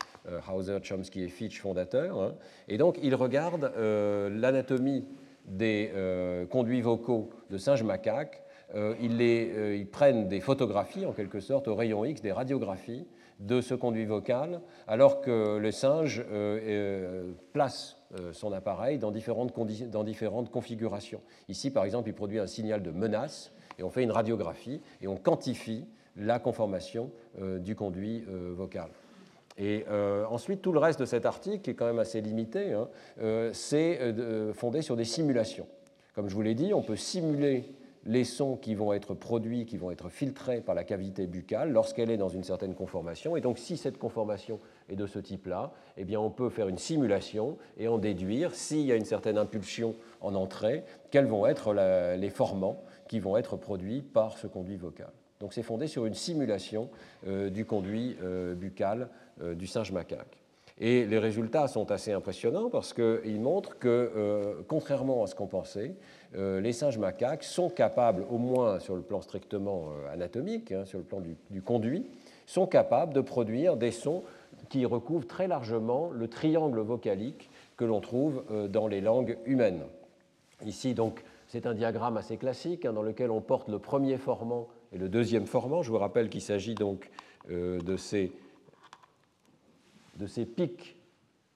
[0.52, 2.20] Hauser, Chomsky et Fitch fondateurs.
[2.20, 2.34] Hein.
[2.68, 5.04] Et donc il regarde l'anatomie
[5.46, 5.90] des
[6.50, 8.42] conduits vocaux de singes macaques
[8.74, 13.06] euh, euh, ils, prennent des photographies, en quelque sorte, au rayon X, des radiographies
[13.40, 17.98] de ce conduit vocal, alors que le singe euh, place
[18.32, 19.52] son appareil dans différentes
[20.50, 21.20] configurations.
[21.48, 25.08] Ici, par exemple, il produit un signal de menace, et on fait une radiographie, et
[25.08, 27.10] on quantifie la conformation
[27.40, 28.90] du conduit vocal.
[29.58, 29.84] Et
[30.30, 32.88] ensuite, tout le reste de cet article, qui est quand même assez limité, hein,
[33.52, 34.14] c'est
[34.54, 35.66] fondé sur des simulations.
[36.14, 37.74] Comme je vous l'ai dit, on peut simuler
[38.04, 42.10] les sons qui vont être produits, qui vont être filtrés par la cavité buccale lorsqu'elle
[42.10, 43.36] est dans une certaine conformation.
[43.36, 46.78] Et donc, si cette conformation est de ce type-là, eh bien, on peut faire une
[46.78, 51.74] simulation et en déduire, s'il y a une certaine impulsion en entrée, quels vont être
[51.74, 55.12] les formants qui vont être produits par ce conduit vocal.
[55.42, 56.88] Donc, c'est fondé sur une simulation
[57.26, 59.06] euh, du conduit euh, buccal euh,
[59.40, 60.38] du singe macaque.
[60.78, 65.94] Et les résultats sont assez impressionnants parce qu'ils montrent que, contrairement à ce qu'on pensait,
[66.34, 70.86] euh, les singes macaques sont capables, au moins sur le plan strictement euh, anatomique, hein,
[70.86, 72.06] sur le plan du, conduit,
[72.46, 74.22] sont capables de produire des sons
[74.70, 79.82] qui recouvrent très largement le triangle vocalique que l'on trouve euh, dans les langues humaines.
[80.64, 84.68] Ici, donc, c'est un diagramme assez classique hein, dans lequel on porte le premier formant
[84.92, 85.82] et le deuxième formant.
[85.82, 87.10] Je vous rappelle qu'il s'agit donc
[87.50, 88.30] de, ces,
[90.22, 90.96] de ces pics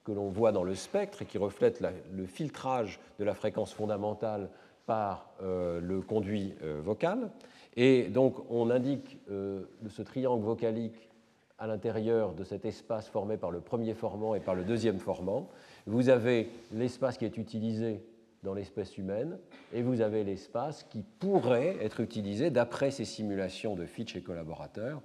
[0.03, 4.49] que l'on voit dans le spectre et qui reflètent le filtrage de la fréquence fondamentale
[4.85, 7.31] par euh, le conduit euh, vocal.
[7.75, 11.09] Et donc on indique euh, ce triangle vocalique
[11.57, 15.49] à l'intérieur de cet espace formé par le premier formant et par le deuxième formant.
[15.85, 18.01] Vous avez l'espace qui est utilisé
[18.43, 19.37] dans l'espèce humaine
[19.73, 25.01] et vous avez l'espace qui pourrait être utilisé d'après ces simulations de Fitch et collaborateurs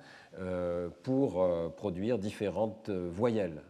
[1.02, 3.62] pour produire différentes voyelles.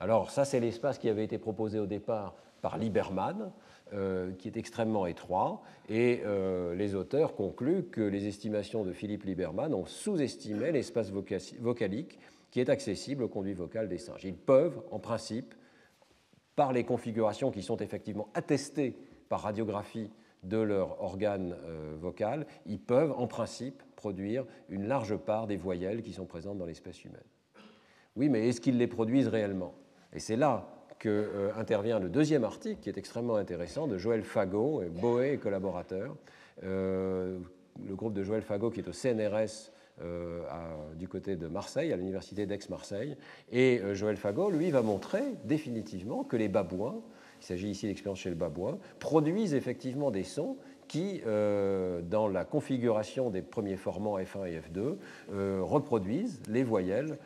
[0.00, 3.52] Alors ça c'est l'espace qui avait été proposé au départ par Lieberman
[3.92, 9.22] euh, qui est extrêmement étroit, et euh, les auteurs concluent que les estimations de Philippe
[9.22, 11.12] Lieberman ont sous-estimé l'espace
[11.60, 12.18] vocalique
[12.50, 14.24] qui est accessible au conduit vocal des singes.
[14.24, 15.54] Ils peuvent, en principe,
[16.56, 18.96] par les configurations qui sont effectivement attestées
[19.28, 20.10] par radiographie
[20.42, 26.02] de leur organe euh, vocal, ils peuvent, en principe, produire une large part des voyelles
[26.02, 27.20] qui sont présentes dans l'espèce humaine.
[28.16, 29.74] Oui, mais est-ce qu'ils les produisent réellement?
[30.12, 34.22] Et c'est là que euh, intervient le deuxième article, qui est extrêmement intéressant, de Joël
[34.22, 36.16] Fagot, Boé et collaborateurs.
[36.62, 37.38] Euh,
[37.86, 39.70] le groupe de Joël Fagot qui est au CNRS
[40.02, 40.42] euh,
[40.96, 43.16] du côté de Marseille, à l'université d'Aix-Marseille.
[43.50, 47.00] Et Joël Fagot, lui, va montrer définitivement que les babouins,
[47.40, 50.56] il s'agit ici d'expérience chez le babouin, produisent effectivement des sons
[50.88, 54.96] qui, dans la configuration des premiers formants F1 et F2,
[55.60, 57.18] reproduisent les voyelles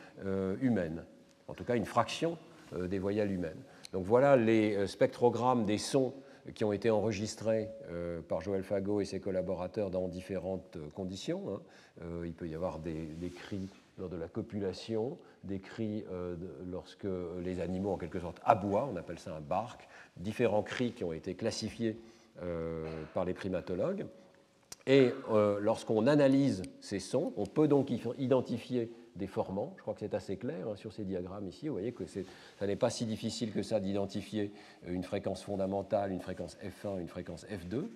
[0.60, 1.04] humaines,
[1.48, 2.38] en tout cas une fraction
[2.76, 3.62] euh, des voyelles humaines.
[3.92, 6.14] Donc voilà les euh, spectrogrammes des sons
[6.54, 11.42] qui ont été enregistrés euh, par Joël Fagot et ses collaborateurs dans différentes conditions.
[11.52, 12.04] Hein.
[12.24, 16.04] il peut y avoir des, cris lors de la copulation, des cris
[16.70, 17.06] lorsque
[17.42, 19.86] les animaux en quelque sorte aboient, on appelle ça un bark,
[20.16, 21.96] différents cris qui ont été classifiés
[23.12, 24.06] par les primatologues.
[24.86, 25.12] Et
[25.60, 29.26] lorsqu'on analyse ces sons, on peut donc identifier des.
[29.26, 31.68] Je crois que c'est assez clair hein, sur ces diagrammes ici.
[31.68, 34.52] Vous voyez que ça n'est pas si difficile que ça d'identifier
[34.86, 37.88] une fréquence fondamentale, une fréquence F1, une fréquence F2.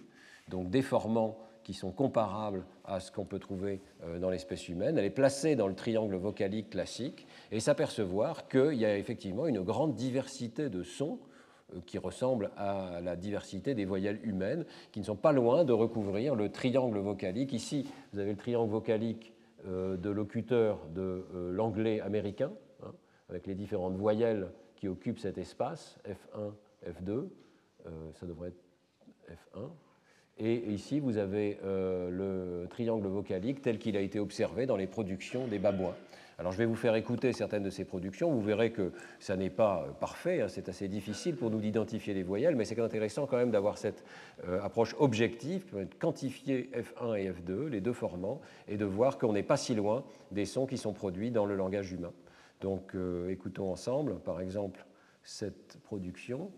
[0.48, 3.80] Donc des formants qui sont comparables à ce qu'on peut trouver
[4.20, 4.98] dans l'espèce humaine.
[4.98, 9.62] Elle est placée dans le triangle vocalique classique et s'apercevoir qu'il y a effectivement une
[9.62, 11.18] grande diversité de sons
[11.86, 16.34] qui ressemblent à la diversité des voyelles humaines, qui ne sont pas loin de recouvrir
[16.34, 17.52] le triangle vocalique.
[17.52, 19.32] Ici, vous avez le triangle vocalique
[19.64, 22.52] de locuteur de l'anglais américain,
[22.82, 22.92] hein,
[23.28, 26.52] avec les différentes voyelles qui occupent cet espace, F1,
[26.86, 27.28] F2,
[28.14, 28.64] ça devrait être
[29.30, 29.70] F1.
[30.38, 35.46] Et ici, vous avez le triangle vocalique tel qu'il a été observé dans les productions
[35.46, 35.94] des babouins.
[36.38, 38.30] Alors je vais vous faire écouter certaines de ces productions.
[38.30, 40.48] Vous verrez que ça n'est pas euh, parfait, hein.
[40.48, 44.04] c'est assez difficile pour nous d'identifier les voyelles, mais c'est intéressant quand même d'avoir cette
[44.48, 45.64] euh, approche objective,
[46.00, 50.04] quantifier F1 et F2, les deux formants, et de voir qu'on n'est pas si loin
[50.32, 52.12] des sons qui sont produits dans le langage humain.
[52.60, 54.84] Donc euh, écoutons ensemble, par exemple,
[55.22, 56.50] cette production.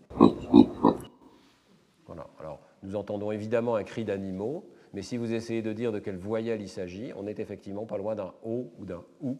[2.07, 2.27] Voilà.
[2.39, 6.17] Alors nous entendons évidemment un cri d'animaux, mais si vous essayez de dire de quelle
[6.17, 9.37] voyelle il s'agit, on est effectivement pas loin d'un O ou d'un OU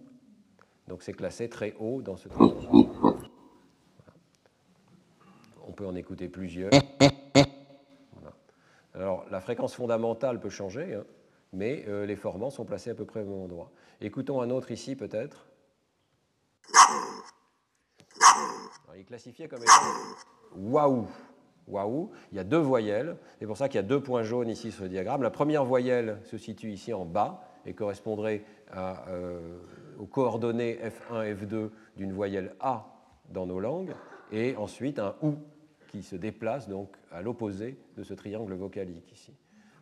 [0.87, 2.87] donc c'est classé très haut dans ce triangle.
[5.67, 6.71] On peut en écouter plusieurs.
[8.93, 11.03] Alors la fréquence fondamentale peut changer, hein,
[11.53, 13.71] mais euh, les formants sont placés à peu près au même endroit.
[14.01, 15.47] Écoutons un autre ici peut-être.
[18.95, 19.71] il est classifié comme étant
[20.55, 21.07] waouh.
[21.67, 24.47] Waouh, il y a deux voyelles, c'est pour ça qu'il y a deux points jaunes
[24.47, 25.21] ici sur le diagramme.
[25.21, 29.59] La première voyelle se situe ici en bas et correspondrait à euh,
[29.97, 32.85] aux coordonnées F1, F2 d'une voyelle A
[33.29, 33.93] dans nos langues,
[34.31, 35.37] et ensuite un OU
[35.87, 39.33] qui se déplace donc à l'opposé de ce triangle vocalique ici.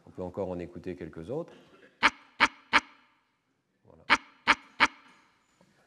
[0.06, 1.54] On peut encore en écouter quelques autres.
[3.86, 4.04] Voilà.
[4.08, 4.54] Je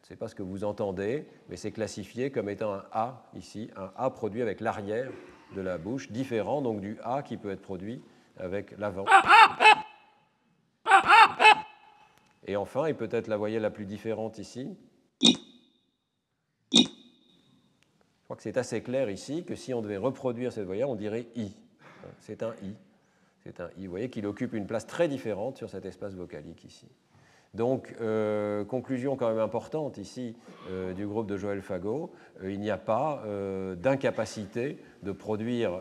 [0.02, 3.70] ne sais pas ce que vous entendez, mais c'est classifié comme étant un A ici,
[3.76, 5.10] un A produit avec l'arrière
[5.54, 8.02] de la bouche, différent donc du A qui peut être produit
[8.36, 9.04] avec l'avant.
[12.48, 14.74] Et enfin, et peut-être la voyelle la plus différente ici,
[15.22, 15.34] je
[18.24, 21.26] crois que c'est assez clair ici que si on devait reproduire cette voyelle, on dirait
[21.36, 21.52] I.
[22.20, 22.74] C'est un I.
[23.44, 23.84] C'est un I.
[23.84, 26.88] Vous voyez qu'il occupe une place très différente sur cet espace vocalique ici.
[27.54, 30.36] Donc, euh, conclusion quand même importante ici
[30.70, 33.24] euh, du groupe de Joël Fagot, euh, il n'y a pas
[33.76, 35.80] d'incapacité de produire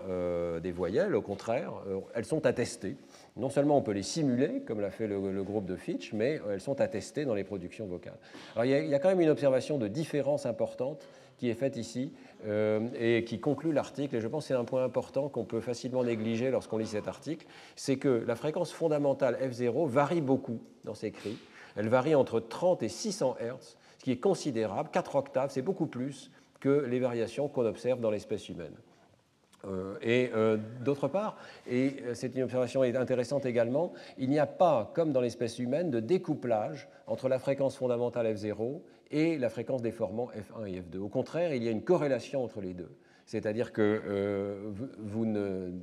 [0.61, 1.71] des voyelles, au contraire,
[2.13, 2.97] elles sont attestées
[3.37, 6.61] non seulement on peut les simuler, comme l'a fait le, groupe de Fitch, mais elles
[6.61, 8.17] sont attestées dans les productions vocales.
[8.55, 11.07] Alors il y, a, quand même une observation de différence importante
[11.37, 12.13] qui est faite ici
[12.47, 15.61] euh, et qui conclut l'article, et je pense que c'est un point important qu'on peut
[15.61, 20.95] facilement négliger lorsqu'on lit cet article, c'est que la fréquence fondamentale F0 varie beaucoup dans
[20.95, 21.37] ces cris.
[21.75, 25.85] Elle varie entre 30 et 600 Hz, ce qui est considérable, 4 octaves, c'est beaucoup
[25.85, 28.73] plus que les variations qu'on observe dans l'espèce humaine.
[29.67, 31.37] Euh, et euh, d'autre part,
[31.67, 35.91] et euh, c'est une observation intéressante également, il n'y a pas, comme dans l'espèce humaine,
[35.91, 40.99] de découplage entre la fréquence fondamentale F0 et la fréquence des formants F1 et F2.
[40.99, 42.91] Au contraire, il y a une corrélation entre les deux.
[43.25, 45.73] C'est-à-dire que vous ne,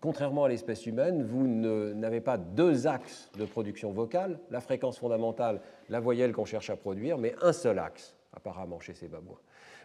[0.00, 5.60] contrairement à l'espèce humaine, vous n'avez pas deux axes de production vocale, la fréquence fondamentale,
[5.88, 9.38] la voyelle qu'on cherche à produire, mais un seul axe, apparemment, chez ces babouins.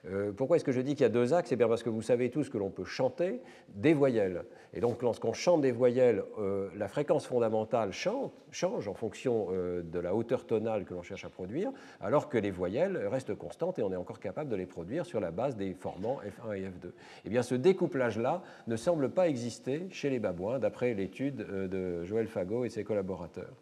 [0.08, 1.50] Euh, pourquoi est-ce que je dis qu'il y a deux axes?
[1.50, 4.44] C'est bien parce que vous savez tous que l'on peut chanter des voyelles.
[4.74, 10.00] Et donc, lorsqu'on chante des voyelles, euh, la fréquence fondamentale change en fonction euh, de
[10.00, 11.72] la hauteur tonale que l'on cherche à produire,
[12.02, 15.20] alors que les voyelles restent constantes et on est encore capable de les produire sur
[15.20, 16.92] la base des formants F1 et F2.
[17.26, 22.28] Eh bien, ce découplage-là ne semble pas exister chez les babouins, d'après l'étude de Joël
[22.28, 23.54] Fagot et ses collaborateurs.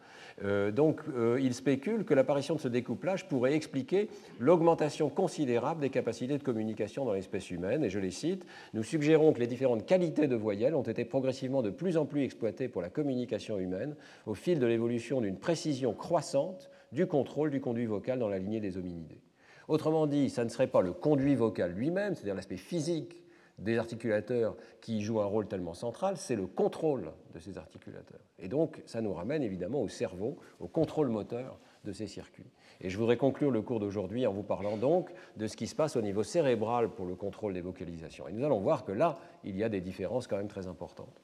[0.44, 4.08] Euh, donc, euh, il spécule que l'apparition de ce découplage pourrait expliquer
[4.40, 7.84] l'augmentation considérable des capacités de communication dans l'espèce humaine.
[7.84, 11.64] Et je les cite Nous suggérons que les différentes qualités de voyelles ont été progressivement
[11.64, 13.96] de plus en plus exploitées pour la communication humaine
[14.28, 18.60] au fil de l'évolution d'une précision croissante du contrôle du conduit vocal dans la lignée
[18.60, 19.22] des hominidés.
[19.68, 23.24] Autrement dit, ça ne serait pas le conduit vocal lui-même, c'est-à-dire l'aspect physique
[23.58, 28.22] des articulateurs qui jouent un rôle tellement central, c'est le contrôle de ces articulateurs.
[28.40, 32.52] Et donc, ça nous ramène évidemment au cerveau, au contrôle moteur de ces circuits.
[32.82, 35.76] Et je voudrais conclure le cours d'aujourd'hui en vous parlant donc de ce qui se
[35.76, 38.28] passe au niveau cérébral pour le contrôle des vocalisations.
[38.28, 41.22] Et nous allons voir que là, il y a des différences quand même très importantes.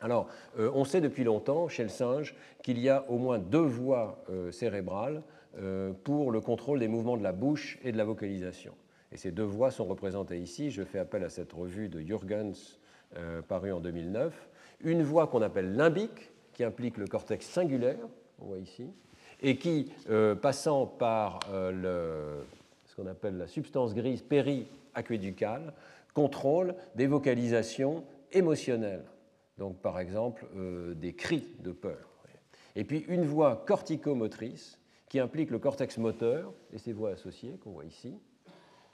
[0.00, 3.58] Alors, euh, on sait depuis longtemps chez le singe qu'il y a au moins deux
[3.58, 5.22] voies euh, cérébrales
[5.58, 8.72] euh, pour le contrôle des mouvements de la bouche et de la vocalisation.
[9.12, 10.70] Et ces deux voies sont représentées ici.
[10.70, 12.78] Je fais appel à cette revue de Jürgens
[13.16, 14.48] euh, parue en 2009.
[14.82, 17.98] Une voie qu'on appelle limbique, qui implique le cortex singulaire,
[18.40, 18.92] on voit ici,
[19.40, 22.42] et qui, euh, passant par euh,
[22.84, 25.72] ce qu'on appelle la substance grise péri-aquéducale,
[26.14, 29.04] contrôle des vocalisations émotionnelles
[29.58, 30.46] donc par exemple
[30.96, 32.10] des cris de peur.
[32.76, 37.72] Et puis une voie corticomotrice qui implique le cortex moteur et ses voies associées qu'on
[37.72, 38.14] voit ici,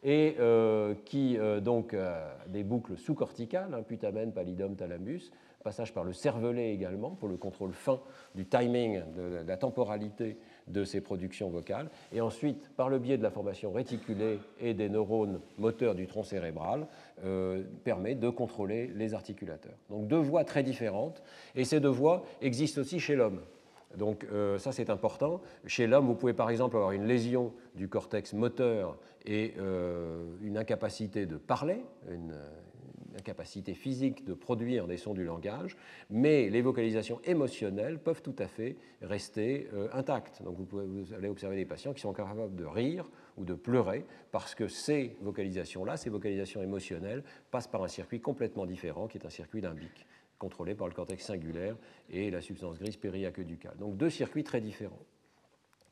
[0.06, 5.32] et euh, qui euh, donc a des boucles sous-corticales, hein, putamen, pallidum, thalamus,
[5.64, 7.98] passage par le cervelet également pour le contrôle fin
[8.36, 10.38] du timing, de la temporalité
[10.68, 14.88] de ces productions vocales, et ensuite, par le biais de la formation réticulée et des
[14.88, 16.86] neurones moteurs du tronc cérébral,
[17.24, 19.76] euh, permet de contrôler les articulateurs.
[19.90, 21.20] Donc deux voies très différentes,
[21.56, 23.40] et ces deux voies existent aussi chez l'homme.
[23.96, 25.40] Donc euh, ça c'est important.
[25.66, 30.58] Chez l'homme, vous pouvez par exemple avoir une lésion du cortex moteur et euh, une
[30.58, 32.34] incapacité de parler, une,
[33.24, 35.76] capacité physique de produire des sons du langage,
[36.10, 40.42] mais les vocalisations émotionnelles peuvent tout à fait rester euh, intactes.
[40.42, 43.54] Donc vous, pouvez, vous allez observer des patients qui sont capables de rire ou de
[43.54, 49.16] pleurer parce que ces vocalisations-là, ces vocalisations émotionnelles, passent par un circuit complètement différent qui
[49.16, 50.06] est un circuit limbique
[50.38, 51.76] contrôlé par le cortex singulaire
[52.10, 53.76] et la substance grise périaqueducale.
[53.78, 55.02] Donc deux circuits très différents.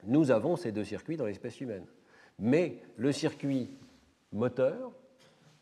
[0.07, 1.86] Nous avons ces deux circuits dans l'espèce humaine.
[2.38, 3.70] Mais le circuit
[4.32, 4.92] moteur,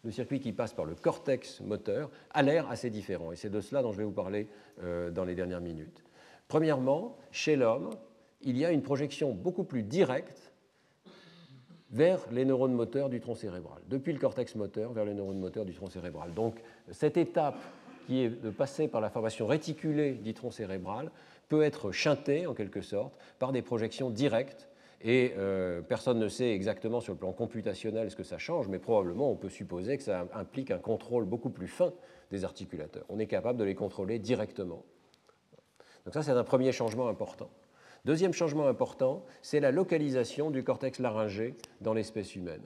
[0.04, 3.30] le circuit qui passe par le cortex moteur, a l'air assez différent.
[3.32, 4.48] Et c'est de cela dont je vais vous parler
[4.82, 6.02] euh, dans les dernières minutes.
[6.48, 7.90] Premièrement, chez l'homme,
[8.40, 10.52] il y a une projection beaucoup plus directe
[11.90, 15.66] vers les neurones moteurs du tronc cérébral, depuis le cortex moteur vers les neurones moteurs
[15.66, 16.32] du tronc cérébral.
[16.32, 16.60] Donc
[16.90, 17.58] cette étape
[18.06, 21.10] qui est de passer par la formation réticulée du tronc cérébral
[21.48, 24.68] peut être chantée en quelque sorte par des projections directes
[25.04, 28.78] et euh, personne ne sait exactement sur le plan computationnel ce que ça change, mais
[28.78, 31.92] probablement on peut supposer que ça implique un contrôle beaucoup plus fin
[32.30, 33.04] des articulateurs.
[33.08, 34.84] On est capable de les contrôler directement.
[36.04, 37.50] Donc ça, c'est un premier changement important.
[38.04, 42.62] Deuxième changement important, c'est la localisation du cortex laryngé dans l'espèce humaine.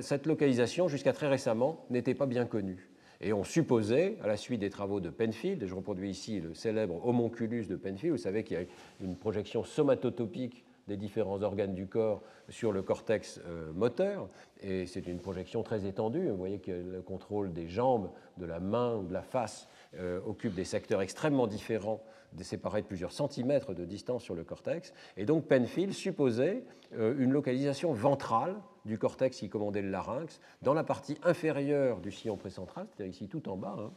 [0.00, 2.88] Cette localisation, jusqu'à très récemment, n'était pas bien connue.
[3.20, 6.54] Et on supposait, à la suite des travaux de Penfield, et je reproduis ici le
[6.54, 8.64] célèbre homonculus de Penfield, vous savez qu'il y a
[9.00, 14.28] une projection somatotopique des différents organes du corps sur le cortex euh, moteur.
[14.62, 16.28] Et c'est une projection très étendue.
[16.28, 19.68] Vous voyez que le contrôle des jambes, de la main, de la face
[19.98, 22.02] euh, occupe des secteurs extrêmement différents,
[22.42, 24.92] séparés de plusieurs centimètres de distance sur le cortex.
[25.16, 30.74] Et donc Penfield supposait euh, une localisation ventrale du cortex qui commandait le larynx dans
[30.74, 33.76] la partie inférieure du sillon précentral, c'est-à-dire ici tout en bas.
[33.78, 33.90] Hein,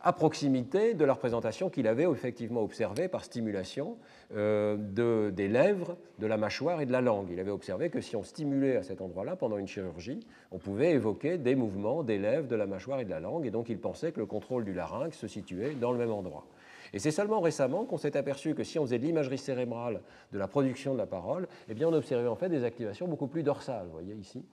[0.00, 3.96] à proximité de la représentation qu'il avait effectivement observée par stimulation
[4.34, 7.28] euh, de, des lèvres, de la mâchoire et de la langue.
[7.30, 10.20] Il avait observé que si on stimulait à cet endroit-là pendant une chirurgie,
[10.50, 13.50] on pouvait évoquer des mouvements des lèvres, de la mâchoire et de la langue, et
[13.50, 16.46] donc il pensait que le contrôle du larynx se situait dans le même endroit.
[16.92, 20.00] Et c'est seulement récemment qu'on s'est aperçu que si on faisait de l'imagerie cérébrale
[20.32, 23.26] de la production de la parole, eh bien on observait en fait des activations beaucoup
[23.26, 24.44] plus dorsales, vous voyez ici,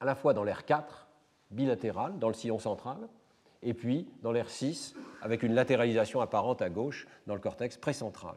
[0.00, 1.08] à la fois dans l'air 4,
[1.50, 2.98] bilatéral, dans le sillon central,
[3.64, 8.36] et puis dans l'air 6, avec une latéralisation apparente à gauche dans le cortex précentral.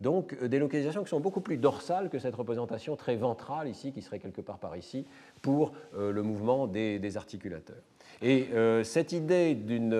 [0.00, 3.92] Donc euh, des localisations qui sont beaucoup plus dorsales que cette représentation très ventrale ici,
[3.92, 5.06] qui serait quelque part par ici,
[5.42, 7.82] pour euh, le mouvement des, articulateurs.
[8.22, 9.94] Et euh, cette idée d'une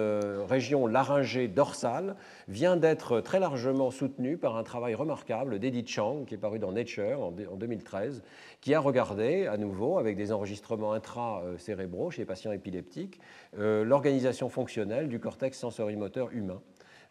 [0.49, 2.17] région laryngée dorsale
[2.49, 6.73] vient d'être très largement soutenue par un travail remarquable d'Edith Chang, qui est paru dans
[6.73, 8.23] Nature en, 2013,
[8.61, 13.21] qui a regardé à nouveau, avec des enregistrements intracérébraux chez les patients épileptiques,
[13.57, 16.61] l'organisation fonctionnelle du cortex sensorimoteur humain.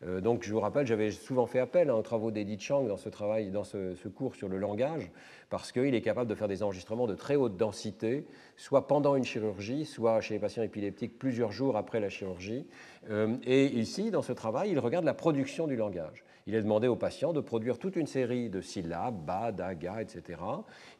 [0.05, 2.97] Euh, donc, je vous rappelle, j'avais souvent fait appel hein, aux travaux d'Edith Chang dans
[2.97, 5.11] ce travail, dans ce, cours sur le langage,
[5.49, 8.25] parce qu'il est capable de faire des enregistrements de très haute densité,
[8.55, 12.65] soit pendant une chirurgie, soit chez les patients épileptiques plusieurs jours après la chirurgie.
[13.09, 16.23] Euh, et ici, dans ce travail, il regarde la production du langage.
[16.47, 20.01] Il a demandé aux patients de produire toute une série de syllabes, ba, da, ga,
[20.01, 20.39] etc.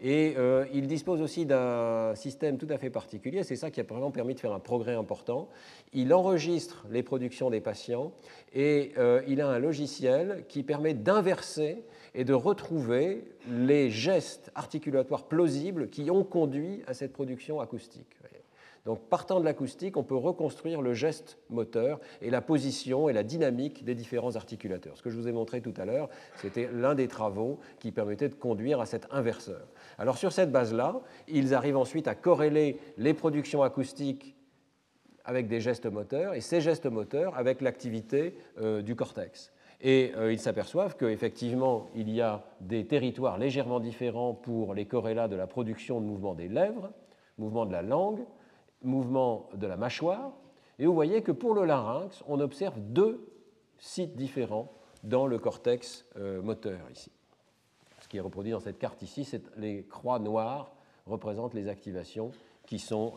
[0.01, 3.83] Et euh, il dispose aussi d'un système tout à fait particulier, c'est ça qui a
[3.83, 5.49] vraiment permis de faire un progrès important.
[5.93, 8.11] Il enregistre les productions des patients
[8.53, 11.83] et euh, il a un logiciel qui permet d'inverser
[12.15, 18.19] et de retrouver les gestes articulatoires plausibles qui ont conduit à cette production acoustique.
[18.86, 23.23] Donc partant de l'acoustique, on peut reconstruire le geste moteur et la position et la
[23.23, 24.97] dynamique des différents articulateurs.
[24.97, 28.30] Ce que je vous ai montré tout à l'heure, c'était l'un des travaux qui permettait
[28.30, 29.67] de conduire à cet inverseur.
[29.97, 34.36] Alors sur cette base-là, ils arrivent ensuite à corréler les productions acoustiques
[35.25, 39.51] avec des gestes moteurs et ces gestes moteurs avec l'activité euh, du cortex.
[39.82, 45.27] Et euh, ils s'aperçoivent qu'effectivement, il y a des territoires légèrement différents pour les corrélats
[45.27, 46.91] de la production de mouvements des lèvres,
[47.38, 48.25] mouvements de la langue,
[48.82, 50.32] mouvements de la mâchoire.
[50.77, 53.27] Et vous voyez que pour le larynx, on observe deux
[53.77, 54.71] sites différents
[55.03, 57.11] dans le cortex euh, moteur ici.
[58.01, 60.71] Ce qui est reproduit dans cette carte ici, c'est les croix noires
[61.05, 62.32] représentent les activations
[62.65, 63.13] qui sont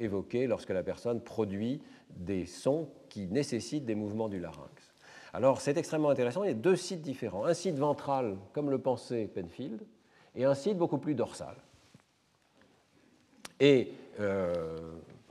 [0.00, 1.82] évoqués lorsque la personne produit
[2.16, 4.94] des sons qui nécessitent des mouvements du larynx.
[5.34, 7.44] Alors c'est extrêmement intéressant, il y a deux sites différents.
[7.44, 9.82] Un site ventral, comme le pensait Penfield,
[10.34, 11.56] et un site beaucoup plus dorsal.
[13.60, 14.76] Et euh,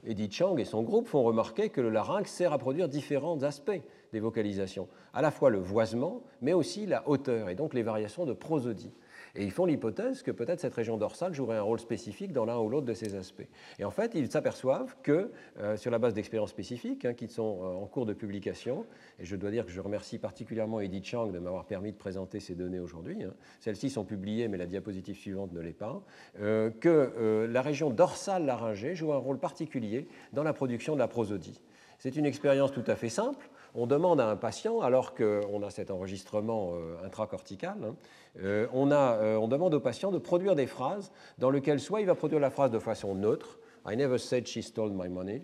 [0.06, 3.82] Edith Chang et son groupe font remarquer que le larynx sert à produire différents aspects
[4.14, 8.26] des vocalisations, à la fois le voisement, mais aussi la hauteur, et donc les variations
[8.26, 8.94] de prosodie.
[9.38, 12.58] Et ils font l'hypothèse que peut-être cette région dorsale jouerait un rôle spécifique dans l'un
[12.58, 13.48] ou l'autre de ces aspects.
[13.78, 17.60] Et en fait, ils s'aperçoivent que, euh, sur la base d'expériences spécifiques hein, qui sont
[17.62, 18.86] euh, en cours de publication,
[19.20, 22.40] et je dois dire que je remercie particulièrement Edith Chang de m'avoir permis de présenter
[22.40, 23.34] ces données aujourd'hui, hein.
[23.60, 26.02] celles-ci sont publiées, mais la diapositive suivante ne l'est pas,
[26.42, 31.08] euh, que la région dorsale laryngée joue un rôle particulier dans la production de la
[31.08, 31.62] prosodie.
[32.00, 35.70] C'est une expérience tout à fait simple on demande à un patient, alors qu'on a
[35.70, 37.96] cet enregistrement euh, intracortical, hein,
[38.42, 42.08] euh, on, euh, on, demande au patient de produire des phrases dans lesquelles soit il
[42.08, 45.44] va produire la phrase de façon neutre, I never said she stole my money,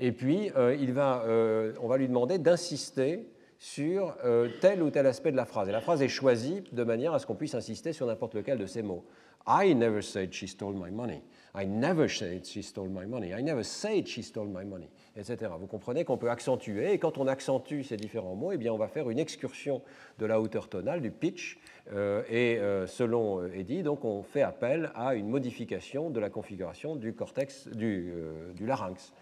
[0.00, 3.28] et puis on va lui demander d'insister
[3.58, 4.16] sur
[4.60, 5.68] tel ou tel aspect de la phrase.
[5.68, 8.58] Et la phrase est choisie de manière à ce qu'on puisse insister sur n'importe lequel
[8.58, 9.04] de ces mots.
[9.46, 11.22] I never said she stole my money.
[11.54, 13.34] I never said she stole my money.
[13.34, 15.50] I never said she stole my money, etc.
[15.58, 18.78] Vous comprenez qu'on peut accentuer, et quand on accentue ces différents mots, eh bien, on
[18.78, 19.82] va faire une excursion
[20.18, 21.58] de la hauteur tonale, du pitch,
[21.92, 26.30] euh, et euh, selon euh, Eddy, donc, on fait appel à une modification de la
[26.30, 28.12] configuration du cortex, du,
[28.60, 29.12] larynx.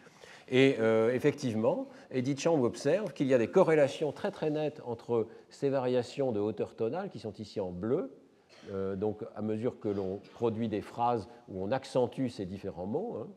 [0.51, 0.79] Et
[1.13, 6.33] effectivement, Edith Chang observe qu'il y a des corrélations très très nettes entre ces variations
[6.33, 8.11] de hauteur tonale, qui sont ici en bleu,
[8.71, 13.17] euh, donc à mesure que l'on produit des phrases où on accentue ces différents mots,
[13.21, 13.29] hein,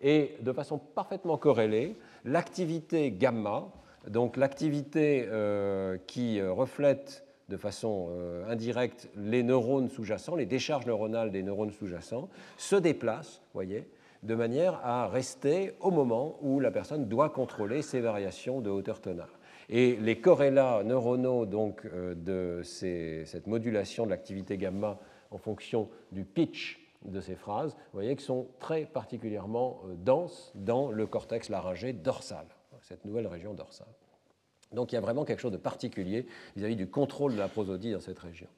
[0.00, 3.68] et de façon parfaitement corrélée, l'activité gamma,
[4.08, 8.10] donc l'activité euh, qui euh, reflète de façon
[8.48, 13.88] indirecte les neurones sous-jacents, les décharges neuronales des neurones sous-jacents, se déplace, voyez,
[14.22, 19.00] de manière à rester au moment où la personne doit contrôler ces variations de hauteur
[19.00, 19.30] tonale.
[19.72, 24.98] Et les corrélats neuronaux donc, euh, de cette modulation de l'activité gamma
[25.30, 30.50] en fonction du pitch de ces phrases, vous voyez qu'ils sont très particulièrement euh, denses
[30.56, 32.46] dans le cortex laryngé dorsal,
[32.82, 33.86] cette nouvelle région dorsale.
[34.72, 37.92] Donc il y a vraiment quelque chose de particulier vis-à-vis du contrôle de la prosodie
[37.92, 38.48] dans cette région.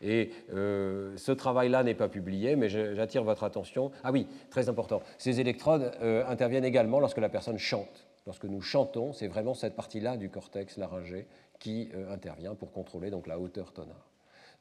[0.00, 3.90] Et euh, ce travail-là n'est pas publié, mais j'attire votre attention.
[4.02, 5.02] Ah oui, très important.
[5.18, 5.92] Ces électrodes
[6.26, 10.76] interviennent également lorsque la personne chante lorsque nous chantons, c'est vraiment cette partie-là du cortex
[10.76, 11.26] laryngé
[11.58, 13.94] qui euh, intervient pour contrôler donc, la hauteur tonale.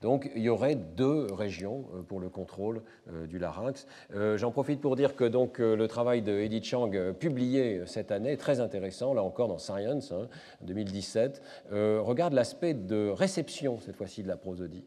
[0.01, 3.87] Donc il y aurait deux régions euh, pour le contrôle euh, du larynx.
[4.35, 8.59] J'en profite pour dire que donc, le travail de Edith Chang, publié cette année, très
[8.59, 10.27] intéressant, là encore dans Science, hein,
[10.61, 11.41] 2017,
[11.71, 14.85] regarde l'aspect de réception, cette fois-ci, de la prosodie.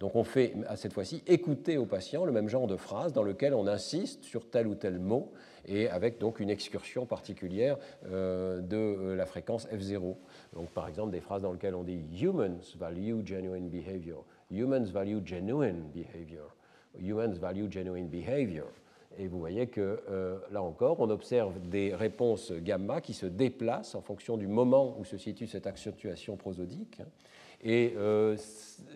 [0.00, 3.24] Donc on fait à cette fois-ci écouter au patient le même genre de phrase dans
[3.24, 5.32] lequel on insiste sur tel ou tel mot
[5.68, 10.16] et avec donc une excursion particulière euh, de euh, la fréquence F0.
[10.54, 15.24] Donc par exemple des phrases dans lesquelles on dit humans value genuine behavior, humans value
[15.24, 16.56] genuine behavior,
[16.98, 18.66] humans value genuine behavior.
[19.18, 23.94] Et vous voyez que euh, là encore, on observe des réponses gamma qui se déplacent
[23.94, 27.00] en fonction du moment où se situe cette accentuation prosodique.
[27.60, 27.94] Et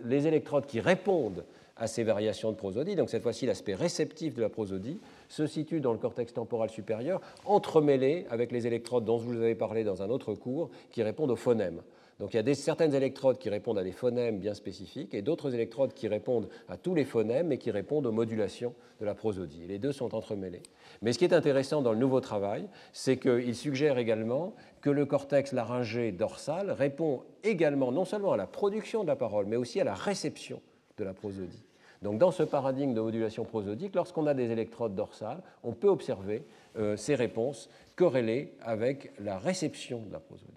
[0.04, 1.44] les électrodes qui répondent
[1.76, 5.00] à ces variations de prosodie, donc cette fois-ci l'aspect réceptif de la prosodie,
[5.32, 9.54] se situe dans le cortex temporal supérieur, entremêlé avec les électrodes dont je vous avais
[9.54, 11.80] parlé dans un autre cours, qui répondent aux phonèmes.
[12.20, 15.22] Donc il y a des, certaines électrodes qui répondent à des phonèmes bien spécifiques et
[15.22, 19.14] d'autres électrodes qui répondent à tous les phonèmes et qui répondent aux modulations de la
[19.14, 19.66] prosodie.
[19.66, 20.62] Les deux sont entremêlés.
[21.00, 25.06] Mais ce qui est intéressant dans le nouveau travail, c'est qu'il suggère également que le
[25.06, 29.80] cortex laryngé dorsal répond également non seulement à la production de la parole, mais aussi
[29.80, 30.60] à la réception
[30.98, 31.64] de la prosodie.
[32.02, 36.44] Donc dans ce paradigme de modulation prosodique, lorsqu'on a des électrodes dorsales, on peut observer
[36.76, 40.52] euh, ces réponses corrélées avec la réception de la prosodie.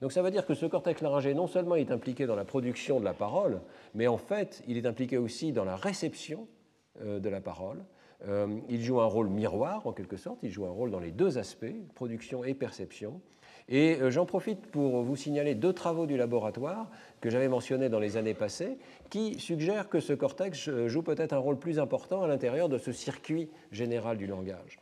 [0.00, 3.00] Donc ça veut dire que ce cortex laryngé non seulement est impliqué dans la production
[3.00, 3.60] de la parole,
[3.94, 6.46] mais en fait il est impliqué aussi dans la réception
[7.00, 7.82] euh, de la parole.
[8.28, 11.10] Euh, il joue un rôle miroir en quelque sorte, il joue un rôle dans les
[11.10, 13.20] deux aspects, production et perception.
[13.68, 16.90] Et euh, j'en profite pour vous signaler deux travaux du laboratoire
[17.20, 18.76] que j'avais mentionnés dans les années passées,
[19.10, 22.92] qui suggèrent que ce cortex joue peut-être un rôle plus important à l'intérieur de ce
[22.92, 24.78] circuit général du langage.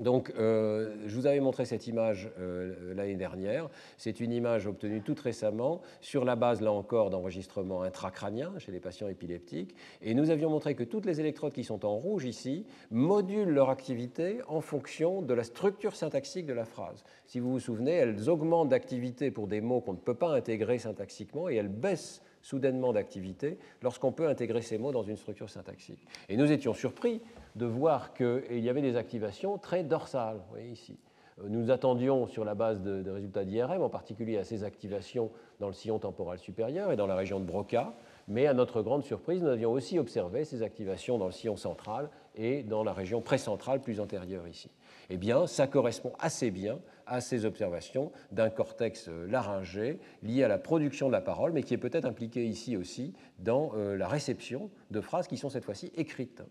[0.00, 3.68] Donc, euh, je vous avais montré cette image euh, l'année dernière.
[3.96, 8.80] C'est une image obtenue toute récemment sur la base, là encore, d'enregistrements intracrâniens chez les
[8.80, 9.74] patients épileptiques.
[10.02, 13.70] Et nous avions montré que toutes les électrodes qui sont en rouge ici modulent leur
[13.70, 17.04] activité en fonction de la structure syntaxique de la phrase.
[17.26, 20.78] Si vous vous souvenez, elles augmentent d'activité pour des mots qu'on ne peut pas intégrer
[20.78, 26.06] syntaxiquement et elles baissent soudainement d'activité lorsqu'on peut intégrer ces mots dans une structure syntaxique.
[26.28, 27.20] Et nous étions surpris
[27.56, 30.36] de voir qu'il y avait des activations très dorsales.
[30.36, 30.98] Vous voyez ici.
[31.40, 35.30] Euh, nous attendions, sur la base de, résultats d'IRM, en particulier à ces activations
[35.60, 37.94] dans le sillon temporal supérieur et dans la région de Broca,
[38.28, 42.10] mais à notre grande surprise, nous avions aussi observé ces activations dans le sillon central
[42.34, 44.70] et dans la région précentrale plus antérieure ici.
[45.10, 50.48] Eh bien, ça correspond assez bien à ces observations d'un cortex euh, laryngé lié à
[50.48, 54.08] la production de la parole, mais qui est peut-être impliqué ici aussi dans euh, la
[54.08, 56.42] réception de phrases qui sont cette fois-ci écrites.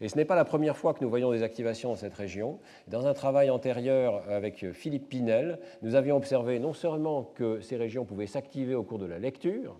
[0.00, 2.58] Et ce n'est pas la première fois que nous voyons des activations dans cette région.
[2.88, 8.04] Dans un travail antérieur avec Philippe Pinel, nous avions observé non seulement que ces régions
[8.04, 9.78] pouvaient s'activer au cours de la lecture,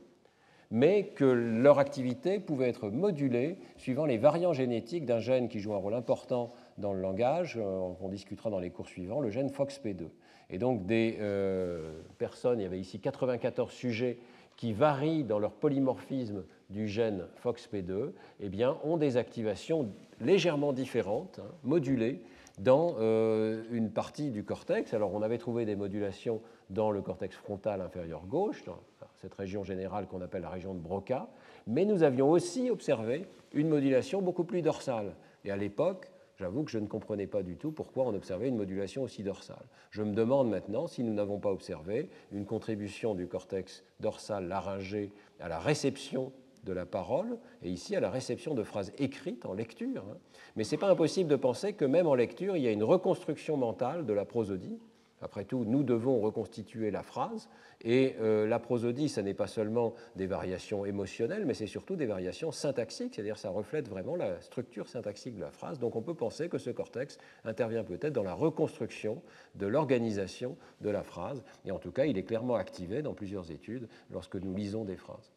[0.70, 5.74] mais que leur activité pouvait être modulée suivant les variants génétiques d'un gène qui joue
[5.74, 9.48] un rôle important dans le langage, euh, on discutera dans les cours suivants, le gène
[9.48, 10.08] FOXP2.
[10.50, 14.18] Et donc des euh, personnes, il y avait ici 94 sujets
[14.56, 19.90] qui varient dans leur polymorphisme du gène FOXP2, eh bien, ont des activations
[20.20, 22.22] légèrement différentes, hein, modulées,
[22.58, 24.92] dans euh, une partie du cortex.
[24.94, 28.78] Alors on avait trouvé des modulations dans le cortex frontal inférieur gauche, dans
[29.16, 31.28] cette région générale qu'on appelle la région de Broca,
[31.66, 35.14] mais nous avions aussi observé une modulation beaucoup plus dorsale.
[35.44, 38.56] Et à l'époque, j'avoue que je ne comprenais pas du tout pourquoi on observait une
[38.56, 39.64] modulation aussi dorsale.
[39.90, 45.12] Je me demande maintenant si nous n'avons pas observé une contribution du cortex dorsal laryngé
[45.40, 46.32] à la réception
[46.64, 50.04] de la parole, et ici à la réception de phrases écrites en lecture.
[50.10, 50.18] Hein.
[50.56, 52.84] Mais ce n'est pas impossible de penser que même en lecture, il y a une
[52.84, 54.78] reconstruction mentale de la prosodie.
[55.22, 57.48] Après tout, nous devons reconstituer la phrase,
[57.82, 62.06] et euh, la prosodie, ce n'est pas seulement des variations émotionnelles, mais c'est surtout des
[62.06, 65.78] variations syntaxiques, c'est-à-dire ça reflète vraiment la structure syntaxique de la phrase.
[65.78, 69.22] Donc on peut penser que ce cortex intervient peut-être dans la reconstruction
[69.56, 73.50] de l'organisation de la phrase, et en tout cas, il est clairement activé dans plusieurs
[73.50, 75.32] études lorsque nous lisons des phrases.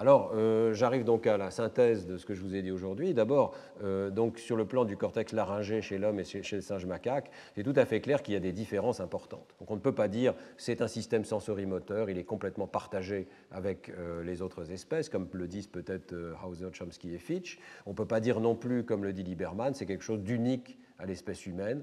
[0.00, 3.14] Alors, euh, j'arrive donc à la synthèse de ce que je vous ai dit aujourd'hui.
[3.14, 3.52] D'abord,
[3.82, 7.32] euh, donc sur le plan du cortex laryngé chez l'homme et chez, le singe macaque,
[7.56, 9.56] c'est tout à fait clair qu'il y a des différences importantes.
[9.58, 13.88] Donc, on ne peut pas dire c'est un système sensorimoteur, il est complètement partagé avec
[13.88, 16.14] euh, les autres espèces, comme le disent peut-être
[16.46, 17.58] Hauser, Chomsky et Fitch.
[17.84, 20.78] On ne peut pas dire non plus, comme le dit Lieberman, c'est quelque chose d'unique
[21.00, 21.82] à l'espèce humaine.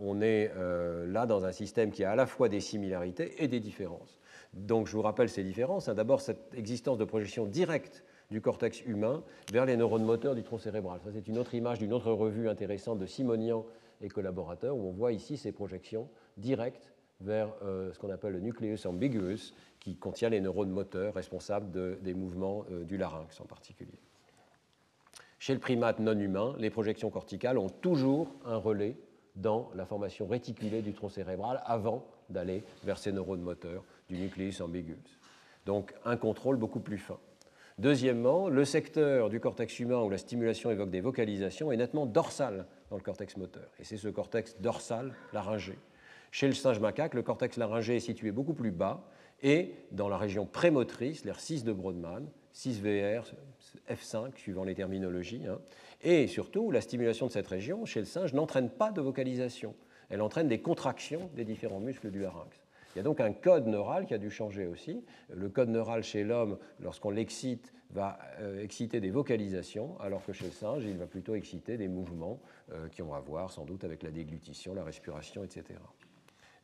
[0.00, 0.52] on est
[1.06, 4.19] là dans un système qui a à la fois des similarités et des différences.
[4.52, 5.88] Donc je vous rappelle ces différences.
[5.88, 5.94] Hein.
[5.94, 9.22] D'abord, cette existence de projection directe du cortex humain
[9.52, 11.00] vers les neurones moteurs du tronc cérébral.
[11.04, 13.66] Ça, c'est une autre image d'une autre revue intéressante de Simonian
[14.00, 18.40] et collaborateurs, où on voit ici ces projections directes vers euh, ce qu'on appelle le
[18.40, 23.98] nucleus ambiguous, qui contient les neurones moteurs responsables des mouvements euh, du larynx en particulier.
[25.38, 28.96] Chez le primate non humain, les projections corticales ont toujours un relais
[29.36, 34.60] dans la formation réticulée du tronc cérébral avant d'aller vers ces neurones moteurs du nucléus
[34.60, 35.18] ambiguus.
[35.66, 37.18] Donc un contrôle beaucoup plus fin.
[37.78, 42.66] Deuxièmement, le secteur du cortex humain où la stimulation évoque des vocalisations est nettement dorsal
[42.90, 43.70] dans le cortex moteur.
[43.78, 45.78] Et c'est ce cortex dorsal laryngé.
[46.30, 49.08] Chez le singe macaque, le cortex laryngé est situé beaucoup plus bas
[49.42, 53.32] et dans la région prémotrice, l'air 6 de Brodmann, 6VR,
[53.88, 55.46] F5, suivant les terminologies.
[55.46, 55.58] Hein.
[56.02, 59.74] Et surtout, la stimulation de cette région chez le singe n'entraîne pas de vocalisation.
[60.10, 62.50] Elle entraîne des contractions des différents muscles du larynx.
[62.94, 65.04] Il y a donc un code neural qui a dû changer aussi.
[65.32, 70.46] Le code neural chez l'homme, lorsqu'on l'excite, va euh, exciter des vocalisations, alors que chez
[70.46, 72.40] le singe, il va plutôt exciter des mouvements
[72.72, 75.64] euh, qui ont à voir sans doute avec la déglutition, la respiration, etc.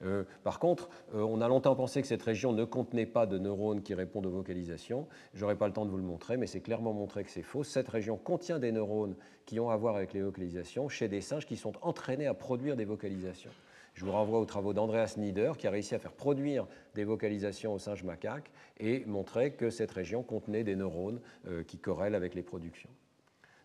[0.03, 3.83] Euh, par contre, on a longtemps pensé que cette région ne contenait pas de neurones
[3.83, 5.07] qui répondent aux vocalisations.
[5.33, 7.43] Je n'aurai pas le temps de vous le montrer, mais c'est clairement montré que c'est
[7.43, 7.65] faux.
[7.65, 9.17] Cette région contient des neurones
[9.47, 12.77] qui ont à voir avec les vocalisations chez des singes qui sont entraînés à produire
[12.77, 13.53] des vocalisations.
[13.97, 17.73] Je vous renvoie aux travaux d'Andreas Nieder, qui a réussi à faire produire des vocalisations
[17.73, 21.19] au singe macaque et montrer que cette région contenait des neurones
[21.49, 22.91] euh, qui corrèlent avec les productions.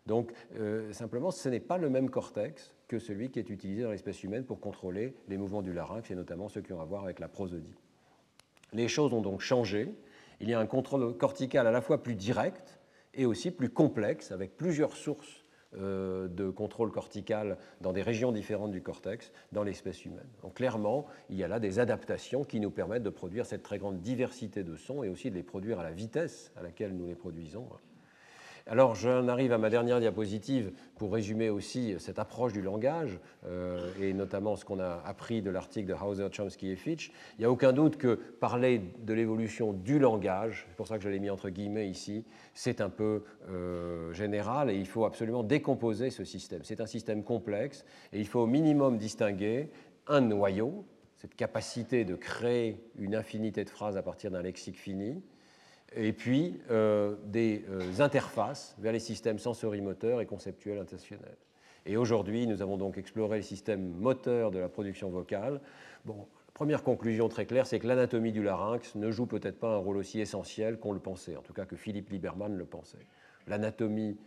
[0.06, 3.92] Donc, euh, simplement, ce n'est pas le même cortex que celui qui est utilisé dans
[3.92, 7.04] l'espèce humaine pour contrôler les mouvements du larynx, et notamment ceux qui ont à voir
[7.04, 7.76] avec la prosodie.
[8.72, 9.94] Les choses ont donc changé.
[10.40, 12.80] Il y a un contrôle cortical à la fois plus direct
[13.14, 15.41] et aussi plus complexe, avec plusieurs sources
[15.78, 20.28] euh, de contrôle cortical dans des régions différentes du cortex dans l'espèce humaine.
[20.42, 23.78] Donc clairement, il y a là des adaptations qui nous permettent de produire cette très
[23.78, 27.08] grande diversité de sons et aussi de les produire à la vitesse à laquelle nous
[27.08, 27.68] les produisons.
[28.68, 33.92] Alors j'en arrive à ma dernière diapositive pour résumer aussi cette approche du langage euh,
[34.00, 37.12] et notamment ce qu'on a appris de l'article de Hauser, Chomsky et Fitch.
[37.38, 41.04] Il n'y a aucun doute que parler de l'évolution du langage, c'est pour ça que
[41.04, 42.24] je l'ai mis entre guillemets ici,
[42.54, 46.62] c'est un peu euh, général et il faut absolument décomposer ce système.
[46.64, 49.72] C'est un système complexe et il faut au minimum distinguer
[50.08, 50.86] un noyau,
[51.16, 55.22] cette capacité de créer une infinité de phrases à partir d'un lexique fini,
[55.96, 61.38] et puis euh, des euh, interfaces vers les systèmes sensorimoteurs et conceptuels intentionnels.
[61.86, 65.60] Et aujourd'hui, nous avons donc exploré le système moteur de la production vocale.
[66.06, 69.78] Bon, première conclusion très claire, c'est que l'anatomie du larynx ne joue peut-être pas un
[69.78, 73.08] rôle aussi essentiel qu'on le pensait, en tout cas que Philippe Lieberman le pensait.
[73.48, 74.18] L'anatomie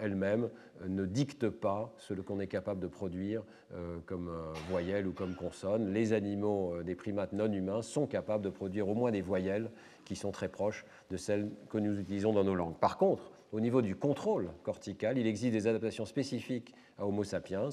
[0.00, 0.50] elle-même
[0.82, 3.42] euh, ne dicte pas ce qu'on est capable de produire
[3.72, 4.30] euh, comme
[4.68, 5.92] voyelles ou comme consonnes.
[5.92, 9.70] Les animaux des primates non humains sont capables de produire au moins des voyelles
[10.04, 12.76] qui sont très proches de celles que nous utilisons dans nos langues.
[12.76, 17.68] Par contre, au niveau du contrôle cortical, il existe des adaptations spécifiques à Homo sapiens,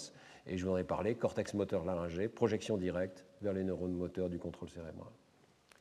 [0.46, 4.30] et je vous en ai parlé, cortex moteur laryngé, projection directe vers les neurones moteurs
[4.30, 5.10] du contrôle cérébral,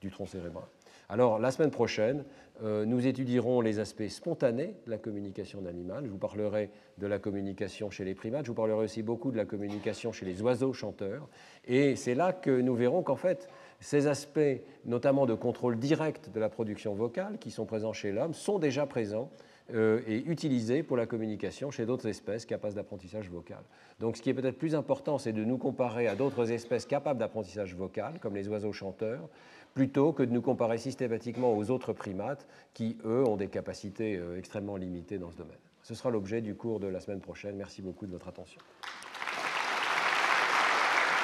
[0.01, 0.65] du tronc cérébral.
[1.13, 2.25] Alors, la semaine prochaine,
[2.63, 6.05] euh, nous étudierons les aspects spontanés de la communication animale.
[6.05, 9.37] Je vous parlerai de la communication chez les primates, je vous parlerai aussi beaucoup de
[9.37, 11.29] la communication chez les oiseaux chanteurs.
[11.67, 13.49] Et c'est là que nous verrons qu'en fait,
[13.81, 18.33] ces aspects, notamment de contrôle direct de la production vocale, qui sont présents chez l'homme,
[18.33, 19.31] sont déjà présents
[19.75, 23.63] euh, et utilisés pour la communication chez d'autres espèces capables d'apprentissage vocal.
[23.99, 27.21] Donc ce qui est peut-être plus important, c'est de nous comparer à d'autres espèces capables
[27.21, 29.29] d'apprentissage vocal, comme les oiseaux chanteurs,
[29.75, 34.39] plutôt que de nous comparer systématiquement aux autres primates qui, eux, ont des capacités euh,
[34.39, 35.59] extrêmement limitées dans ce domaine.
[35.83, 37.57] Ce sera l'objet du cours de la semaine prochaine.
[37.57, 38.61] Merci beaucoup de votre attention.